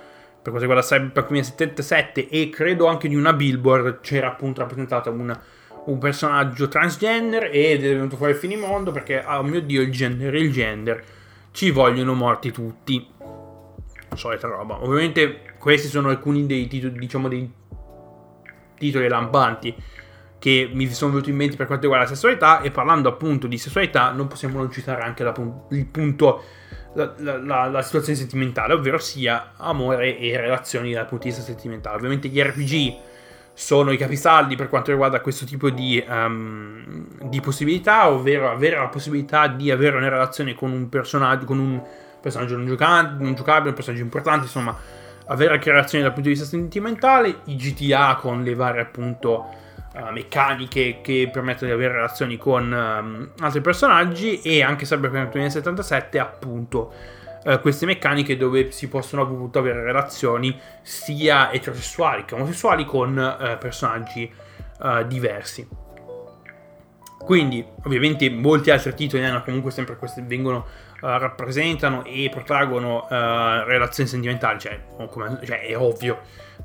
per 0.46 0.54
quanto 0.54 0.70
riguarda 0.70 0.84
Cyberpunk 0.84 1.28
2077 1.30 2.30
e 2.30 2.50
credo 2.50 2.86
anche 2.86 3.08
di 3.08 3.16
una 3.16 3.34
billboard 3.34 4.02
c'era 4.02 4.28
appunto 4.28 4.62
rappresentata 4.62 5.10
una 5.10 5.42
un 5.86 5.98
personaggio 5.98 6.68
transgender 6.68 7.50
ed 7.52 7.86
è 7.86 7.94
venuto 7.94 8.18
fuori 8.18 8.32
il 8.32 8.38
finimondo 8.38 8.92
perché, 8.92 9.24
oh 9.26 9.44
mio 9.44 9.62
dio, 9.62 9.82
il 9.82 9.92
gender, 9.92 10.34
il 10.36 10.52
gender, 10.52 11.04
ci 11.52 11.70
vogliono 11.72 12.14
morti 12.14 12.52
tutti. 12.52 13.08
Solita 14.14 14.48
roba. 14.48 14.82
Ovviamente 14.84 15.54
questi 15.58 15.88
sono 15.88 16.10
alcuni 16.10 16.46
dei 16.46 16.68
titoli, 16.68 16.98
diciamo, 16.98 17.28
dei 17.28 17.52
titoli 18.78 19.08
lampanti 19.08 19.76
che 20.38 20.70
mi 20.72 20.88
sono 20.88 21.12
venuti 21.12 21.32
in 21.32 21.38
mente 21.38 21.56
per 21.56 21.66
quanto 21.66 21.86
riguarda 21.86 22.08
la 22.08 22.14
sessualità 22.14 22.62
e 22.62 22.70
parlando 22.70 23.10
appunto 23.10 23.48
di 23.48 23.58
sessualità 23.58 24.12
non 24.12 24.28
possiamo 24.28 24.58
non 24.60 24.72
citare 24.72 25.02
anche 25.02 25.24
la, 25.24 25.34
il 25.72 25.86
punto, 25.88 26.44
la, 26.94 27.14
la, 27.18 27.68
la, 27.68 27.82
situazione 27.82 28.18
sentimentale, 28.18 28.74
ovvero 28.74 29.00
sia 29.00 29.54
amore 29.58 30.20
e 30.20 30.38
relazioni 30.38 30.94
dal 30.94 31.08
punto 31.08 31.24
di 31.24 31.30
vista 31.30 31.44
sentimentale. 31.44 31.96
Ovviamente 31.96 32.28
gli 32.28 32.40
RPG 32.40 32.96
sono 33.58 33.92
i 33.92 33.98
capisaldi 33.98 34.58
per 34.58 34.68
quanto 34.68 34.92
riguarda 34.92 35.22
questo 35.22 35.46
tipo 35.46 35.70
di, 35.70 36.04
um, 36.08 37.08
di, 37.24 37.40
possibilità, 37.40 38.10
ovvero 38.10 38.52
avere 38.52 38.76
la 38.76 38.88
possibilità 38.88 39.48
di 39.48 39.72
avere 39.72 39.96
una 39.96 40.10
relazione 40.10 40.54
con 40.54 40.72
un 40.72 40.90
personaggio, 40.90 41.46
con 41.46 41.60
un 41.60 41.82
personaggio 42.20 42.58
non, 42.58 42.66
giocante, 42.66 43.24
non 43.24 43.34
giocabile, 43.34 43.70
un 43.70 43.76
personaggio 43.76 44.04
importante, 44.04 44.44
insomma, 44.44 44.78
avere 45.28 45.54
anche 45.54 45.72
relazioni 45.72 46.04
dal 46.04 46.12
punto 46.12 46.28
di 46.28 46.36
vista 46.36 46.50
sentimentale, 46.50 47.40
i 47.46 47.56
GTA 47.56 48.18
con 48.20 48.44
le 48.44 48.56
varie 48.56 48.82
appunto 48.82 49.46
uh, 49.94 50.12
meccaniche 50.12 51.00
che 51.02 51.30
permettono 51.32 51.72
di 51.72 51.78
avere 51.78 51.94
relazioni 51.94 52.36
con 52.36 52.70
um, 52.70 53.30
altri 53.40 53.62
personaggi 53.62 54.42
e 54.42 54.64
anche 54.64 54.84
Cyberpunk 54.84 55.32
2077 55.32 56.20
appunto 56.20 56.92
eh, 57.46 57.60
queste 57.60 57.86
meccaniche 57.86 58.36
dove 58.38 58.72
si 58.72 58.88
possono 58.88 59.22
appunto 59.22 59.60
avere 59.60 59.84
relazioni 59.84 60.60
sia 60.82 61.52
eterosessuali 61.52 62.26
che 62.26 62.34
omosessuali 62.34 62.86
con 62.86 63.18
eh, 63.18 63.58
personaggi 63.58 64.32
eh, 64.82 65.08
diversi. 65.08 65.68
Quindi, 67.20 67.66
ovviamente, 67.84 68.30
molti 68.30 68.70
altri 68.70 68.94
titoli 68.94 69.24
hanno 69.26 69.42
comunque 69.42 69.72
sempre 69.72 69.96
queste, 69.98 70.22
vengono, 70.22 70.68
uh, 71.02 71.18
rappresentano 71.18 72.04
e 72.06 72.30
protraggono 72.30 73.06
uh, 73.06 73.64
relazioni 73.66 74.08
sentimentali, 74.08 74.60
cioè, 74.60 74.80
come, 75.10 75.40
cioè, 75.44 75.62
è 75.62 75.76
ovvio, 75.76 76.20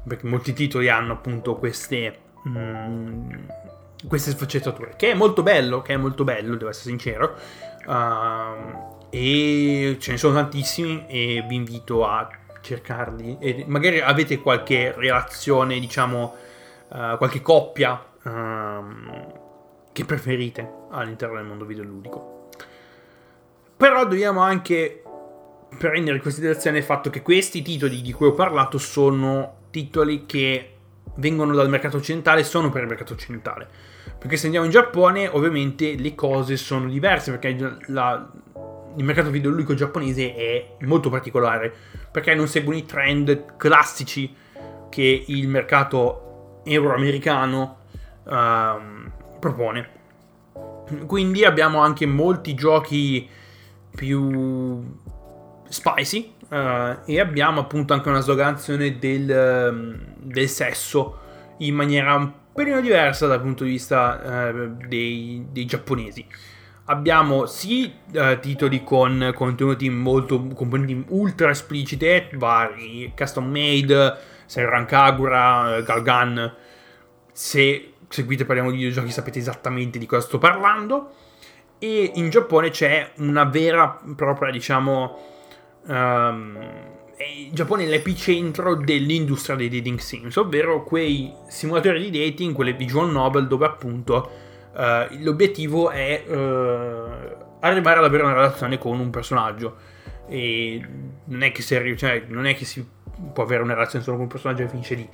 perché 0.07 0.27
molti 0.27 0.53
titoli 0.53 0.91
hanno 0.91 1.15
appunto 1.15 1.57
queste, 1.57 2.15
mm, 2.47 3.33
queste 4.07 4.33
sfaccettature, 4.33 4.97
che 4.97 5.13
è 5.13 5.15
molto 5.15 5.43
bello, 5.43 5.81
che 5.81 5.95
è 5.95 5.97
molto 5.97 6.25
bello, 6.25 6.57
devo 6.57 6.69
essere 6.69 6.91
sincero. 6.91 7.35
Uh, 7.87 8.90
e 9.11 9.97
ce 9.99 10.13
ne 10.13 10.17
sono 10.17 10.35
tantissimi 10.35 11.07
e 11.09 11.45
vi 11.47 11.57
invito 11.57 12.07
a 12.07 12.29
cercarli. 12.61 13.39
E 13.41 13.65
magari 13.67 14.01
avete 14.01 14.39
qualche 14.39 14.93
relazione 14.97 15.79
diciamo 15.79 16.35
uh, 16.89 17.17
qualche 17.17 17.43
coppia 17.43 18.03
uh, 18.23 18.31
che 19.93 20.05
preferite 20.05 20.69
all'interno 20.91 21.37
del 21.37 21.45
mondo 21.45 21.65
videoludico. 21.65 22.49
Però 23.77 24.07
dobbiamo 24.07 24.41
anche 24.41 25.03
prendere 25.79 26.17
in 26.17 26.23
considerazione 26.23 26.79
il 26.79 26.85
fatto 26.85 27.11
che 27.11 27.23
questi 27.23 27.63
titoli 27.63 28.03
di 28.03 28.13
cui 28.13 28.29
ho 28.29 28.35
parlato 28.35 28.79
sono 28.79 29.57
titoli 29.71 30.27
che 30.27 30.75
vengono 31.15 31.55
dal 31.55 31.69
mercato 31.69 31.97
occidentale 31.97 32.45
sono 32.45 32.71
per 32.71 32.83
il 32.83 32.89
mercato 32.89 33.15
occidentale. 33.15 33.69
Perché 34.19 34.37
se 34.37 34.45
andiamo 34.45 34.67
in 34.67 34.73
Giappone 34.73 35.29
ovviamente 35.29 35.95
le 35.97 36.15
cose 36.15 36.57
sono 36.57 36.89
diverse 36.89 37.31
perché 37.31 37.79
la, 37.87 38.31
il 38.97 39.05
mercato 39.05 39.31
videoludico 39.31 39.75
giapponese 39.75 40.35
è 40.35 40.77
molto 40.81 41.11
particolare 41.11 41.73
perché 42.11 42.35
non 42.35 42.49
seguono 42.49 42.79
i 42.79 42.85
trend 42.85 43.57
classici 43.57 44.35
che 44.89 45.25
il 45.29 45.49
mercato 45.49 46.63
euroamericano 46.65 47.79
uh, 48.25 49.39
propone. 49.39 49.99
Quindi 51.07 51.45
abbiamo 51.45 51.79
anche 51.79 52.05
molti 52.05 52.55
giochi 52.55 53.29
più 53.95 54.99
spicy 55.69 56.35
uh, 56.49 56.99
e 57.05 57.21
abbiamo 57.21 57.61
appunto 57.61 57.93
anche 57.93 58.09
una 58.09 58.21
sloganzione 58.21 58.99
del, 58.99 60.17
del, 60.19 60.49
sesso 60.49 61.19
in 61.59 61.75
maniera 61.77 62.15
un 62.15 62.33
pelino 62.53 62.81
diversa 62.81 63.29
dal 63.29 63.41
punto 63.41 63.63
di 63.63 63.71
vista 63.71 64.51
uh, 64.53 64.87
dei, 64.89 65.47
dei 65.51 65.65
giapponesi 65.65 66.27
abbiamo 66.91 67.47
sì 67.47 67.93
uh, 68.13 68.39
titoli 68.41 68.83
con 68.83 69.33
contenuti 69.35 69.89
molto 69.89 70.49
componenti 70.49 71.05
ultra 71.09 71.51
esplicite, 71.51 72.29
vari 72.35 73.13
custom 73.17 73.49
made, 73.49 74.17
Senran 74.45 74.87
Kagura, 74.87 75.79
uh, 75.79 75.83
Galgan. 75.83 76.55
Se 77.33 77.93
seguite 78.09 78.45
parliamo 78.45 78.71
di 78.71 78.77
videogiochi 78.77 79.13
sapete 79.13 79.39
esattamente 79.39 79.99
di 79.99 80.07
cosa 80.07 80.27
sto 80.27 80.39
parlando. 80.39 81.13
E 81.79 82.11
in 82.17 82.29
Giappone 82.29 82.71
c'è 82.71 83.13
una 83.19 83.45
vera 83.45 84.01
e 84.07 84.15
propria, 84.15 84.51
diciamo, 84.51 85.19
um, 85.87 86.59
in 87.47 87.55
Giappone 87.55 87.85
è 87.85 87.87
l'epicentro 87.87 88.75
dell'industria 88.75 89.57
dei 89.57 89.69
dating 89.69 89.99
sims, 89.99 90.37
ovvero 90.37 90.83
quei 90.83 91.33
simulatori 91.49 92.11
di 92.11 92.19
dating, 92.19 92.55
quelle 92.55 92.75
visual 92.75 93.11
novel 93.11 93.47
dove 93.47 93.65
appunto 93.65 94.49
uh, 94.73 95.23
l'obiettivo 95.23 95.91
è 95.91 96.25
uh, 96.27 97.37
arrivare 97.61 97.99
ad 97.99 98.05
avere 98.05 98.23
una 98.23 98.35
relazione 98.35 98.79
con 98.79 98.99
un 98.99 99.11
personaggio. 99.11 99.77
E 100.29 100.81
non 101.25 101.43
è 101.43 101.53
che 101.53 101.63
si, 101.63 101.97
cioè, 101.97 102.25
non 102.29 102.47
è 102.47 102.55
che 102.55 102.65
si 102.65 102.87
può 103.33 103.43
avere 103.43 103.63
una 103.63 103.75
relazione 103.75 104.05
solo 104.05 104.17
con 104.17 104.27
un 104.27 104.33
personaggio 104.33 104.63
e 104.63 104.69
finisce 104.69 104.95
lì. 104.95 105.09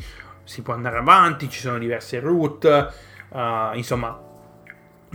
Si 0.45 0.62
può 0.62 0.75
andare 0.75 0.99
avanti, 0.99 1.49
ci 1.49 1.61
sono 1.61 1.79
diverse 1.79 2.21
route, 2.21 2.88
uh, 3.31 3.75
insomma, 3.75 4.21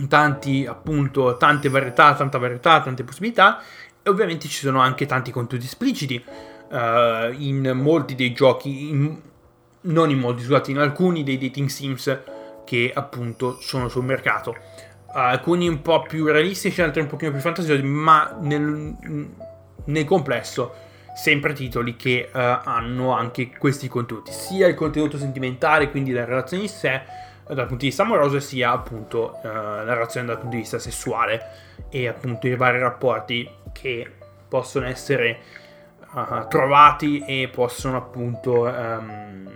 tanti 0.08 0.66
appunto 0.66 1.36
tante 1.36 1.68
varietà, 1.68 2.14
tanta 2.14 2.38
varietà, 2.38 2.80
tante 2.80 3.04
possibilità 3.04 3.62
e 4.02 4.10
ovviamente 4.10 4.48
ci 4.48 4.58
sono 4.58 4.80
anche 4.80 5.06
tanti 5.06 5.30
contenuti 5.30 5.66
espliciti 5.66 6.22
uh, 6.70 7.32
in 7.38 7.70
molti 7.74 8.14
dei 8.14 8.32
giochi, 8.32 8.90
in, 8.90 9.20
non 9.82 10.10
in 10.10 10.18
molti, 10.18 10.42
scusate, 10.42 10.70
in 10.70 10.78
alcuni 10.78 11.22
dei 11.22 11.38
dating 11.38 11.68
sims 11.68 12.20
che 12.64 12.90
appunto 12.94 13.58
sono 13.60 13.88
sul 13.88 14.04
mercato. 14.04 14.56
Alcuni 15.14 15.68
un 15.68 15.82
po' 15.82 16.02
più 16.02 16.26
realistici, 16.26 16.80
altri 16.80 17.02
un 17.02 17.06
pochino 17.06 17.32
più 17.32 17.40
fantasiosi, 17.40 17.82
ma 17.82 18.36
nel, 18.40 18.96
nel 19.84 20.04
complesso 20.04 20.90
sempre 21.14 21.52
titoli 21.52 21.96
che 21.96 22.30
uh, 22.32 22.38
hanno 22.38 23.12
anche 23.12 23.50
questi 23.58 23.88
contenuti, 23.88 24.32
sia 24.32 24.66
il 24.66 24.74
contenuto 24.74 25.18
sentimentale, 25.18 25.90
quindi 25.90 26.12
la 26.12 26.24
relazione 26.24 26.62
in 26.64 26.68
sé, 26.68 27.02
dal 27.46 27.66
punto 27.66 27.76
di 27.76 27.86
vista 27.86 28.02
amoroso, 28.02 28.40
sia 28.40 28.70
appunto 28.70 29.38
uh, 29.42 29.46
la 29.46 29.92
relazione 29.92 30.26
dal 30.26 30.38
punto 30.38 30.56
di 30.56 30.62
vista 30.62 30.78
sessuale 30.78 31.42
e 31.90 32.08
appunto 32.08 32.46
i 32.46 32.56
vari 32.56 32.78
rapporti 32.78 33.48
che 33.72 34.10
possono 34.48 34.86
essere 34.86 35.38
uh, 36.14 36.46
trovati 36.48 37.22
e 37.26 37.50
possono 37.52 37.98
appunto 37.98 38.62
um, 38.62 39.50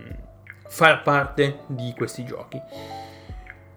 far 0.69 1.03
parte 1.03 1.61
di 1.67 1.93
questi 1.97 2.25
giochi. 2.25 2.61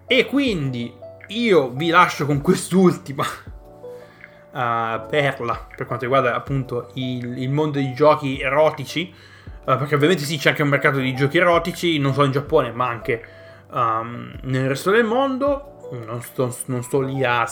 E 0.06 0.26
quindi 0.26 0.92
io 1.28 1.70
vi 1.70 1.88
lascio 1.88 2.26
con 2.26 2.40
quest'ultima 2.40 3.24
uh, 3.24 5.06
perla 5.08 5.66
per 5.76 5.86
quanto 5.86 6.04
riguarda 6.04 6.34
appunto 6.34 6.90
il, 6.94 7.38
il 7.38 7.50
mondo 7.50 7.78
dei 7.78 7.92
giochi 7.94 8.40
erotici. 8.40 9.12
Uh, 9.60 9.76
perché 9.76 9.94
ovviamente 9.94 10.24
sì, 10.24 10.38
c'è 10.38 10.50
anche 10.50 10.62
un 10.62 10.68
mercato 10.68 10.98
di 10.98 11.14
giochi 11.14 11.38
erotici, 11.38 11.98
non 11.98 12.12
solo 12.12 12.26
in 12.26 12.32
Giappone, 12.32 12.72
ma 12.72 12.88
anche 12.88 13.22
um, 13.70 14.32
nel 14.42 14.68
resto 14.68 14.90
del 14.90 15.04
mondo. 15.04 15.66
Non 15.92 16.22
sto, 16.22 16.56
non 16.66 16.82
sto 16.82 17.00
lì 17.00 17.24
a, 17.24 17.48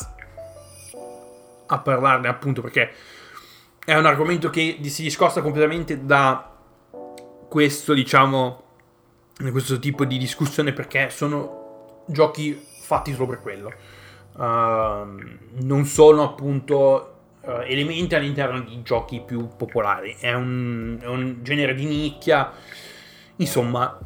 a 1.67 1.79
parlarne 1.79 2.29
appunto 2.29 2.63
perché 2.63 2.93
è 3.85 3.97
un 3.97 4.07
argomento 4.07 4.49
che 4.49 4.79
si 4.83 5.03
discosta 5.03 5.43
completamente 5.43 6.05
da 6.05 6.55
questo, 7.49 7.95
diciamo, 7.95 8.68
questo 9.51 9.79
tipo 9.79 10.05
di 10.05 10.19
discussione 10.19 10.73
perché 10.73 11.11
sono 11.11 12.03
giochi 12.07 12.61
fatti 12.81 13.13
solo 13.13 13.27
per 13.27 13.41
quello. 13.41 13.73
Uh, 14.33 15.07
non 15.63 15.85
sono 15.85 16.23
appunto 16.23 17.15
uh, 17.41 17.51
elementi 17.65 18.15
all'interno 18.15 18.61
di 18.61 18.83
giochi 18.83 19.21
più 19.25 19.49
popolari. 19.57 20.17
È 20.19 20.33
un, 20.33 20.99
è 21.01 21.07
un 21.07 21.39
genere 21.43 21.75
di 21.75 21.85
nicchia. 21.85 22.53
Insomma, 23.37 23.99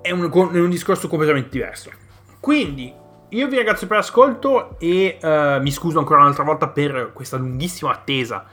è 0.00 0.10
un, 0.10 0.30
è 0.52 0.58
un, 0.58 0.70
discorso 0.70 1.08
completamente 1.08 1.50
diverso. 1.50 1.90
Quindi, 2.40 2.92
io 3.30 3.48
vi 3.48 3.56
ringrazio 3.56 3.86
per 3.86 3.98
l'ascolto 3.98 4.78
e 4.78 5.18
uh, 5.20 5.60
mi 5.60 5.70
scuso 5.70 5.98
ancora 5.98 6.20
un'altra 6.20 6.44
volta 6.44 6.68
per 6.68 7.12
questa 7.12 7.36
lunghissima 7.36 7.90
attesa 7.90 8.46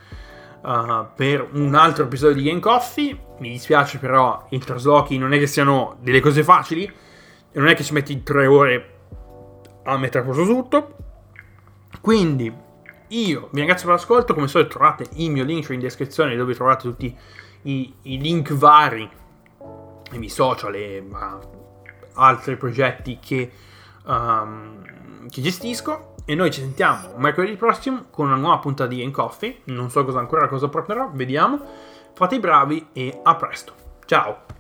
uh, 0.66 1.06
per 1.16 1.48
un 1.54 1.76
altro 1.76 2.06
episodio 2.06 2.42
di 2.42 2.50
Game 2.50 2.60
Coffee. 2.60 3.18
Mi 3.40 3.50
dispiace 3.50 4.00
però, 4.00 4.48
i 4.50 4.60
traslochi 4.60 5.18
non 5.18 5.34
è 5.34 5.38
che 5.38 5.48
siano 5.48 5.98
delle 6.02 6.20
cose 6.20 6.44
facili 6.44 6.84
e 6.84 7.60
non 7.60 7.68
è 7.68 7.76
che 7.76 7.84
ci 7.84 7.94
metti 7.94 8.24
tre 8.24 8.48
ore 8.48 8.94
a 9.84 9.98
mettere 9.98 10.24
a 10.24 10.28
posto 10.28 10.46
tutto. 10.46 10.96
Quindi 12.02 12.54
io 13.10 13.50
vi 13.52 13.58
ringrazio 13.60 13.88
per 13.88 13.96
l'ascolto, 13.96 14.34
come 14.34 14.48
solito 14.48 14.72
trovate 14.72 15.06
il 15.14 15.32
mio 15.32 15.44
link 15.44 15.70
in 15.70 15.80
descrizione 15.80 16.36
dove 16.36 16.56
trovate 16.56 16.88
tutti 16.88 17.16
i, 17.64 17.94
i 18.04 18.20
link 18.20 18.54
vari, 18.54 19.10
i 20.12 20.18
miei 20.18 20.30
social 20.30 20.76
e 20.76 21.04
altri 22.14 22.58
progetti 22.58 23.20
che, 23.20 23.52
um, 24.06 25.28
che, 25.30 25.42
gestisco. 25.42 26.15
E 26.28 26.34
noi 26.34 26.50
ci 26.52 26.62
sentiamo 26.62 27.10
mercoledì 27.18 27.56
prossimo 27.56 28.06
con 28.10 28.26
una 28.26 28.36
nuova 28.36 28.58
puntata 28.58 28.90
di 28.90 28.98
Game 28.98 29.12
Coffee. 29.12 29.62
Non 29.66 29.92
so 29.92 30.04
cosa 30.04 30.20
ancora 30.20 30.48
cosa 30.48 30.68
porterò, 30.68 31.12
vediamo. 31.14 31.60
Fate 32.14 32.36
i 32.36 32.40
bravi 32.40 32.88
e 32.94 33.20
a 33.22 33.36
presto. 33.36 33.74
Ciao! 34.06 34.55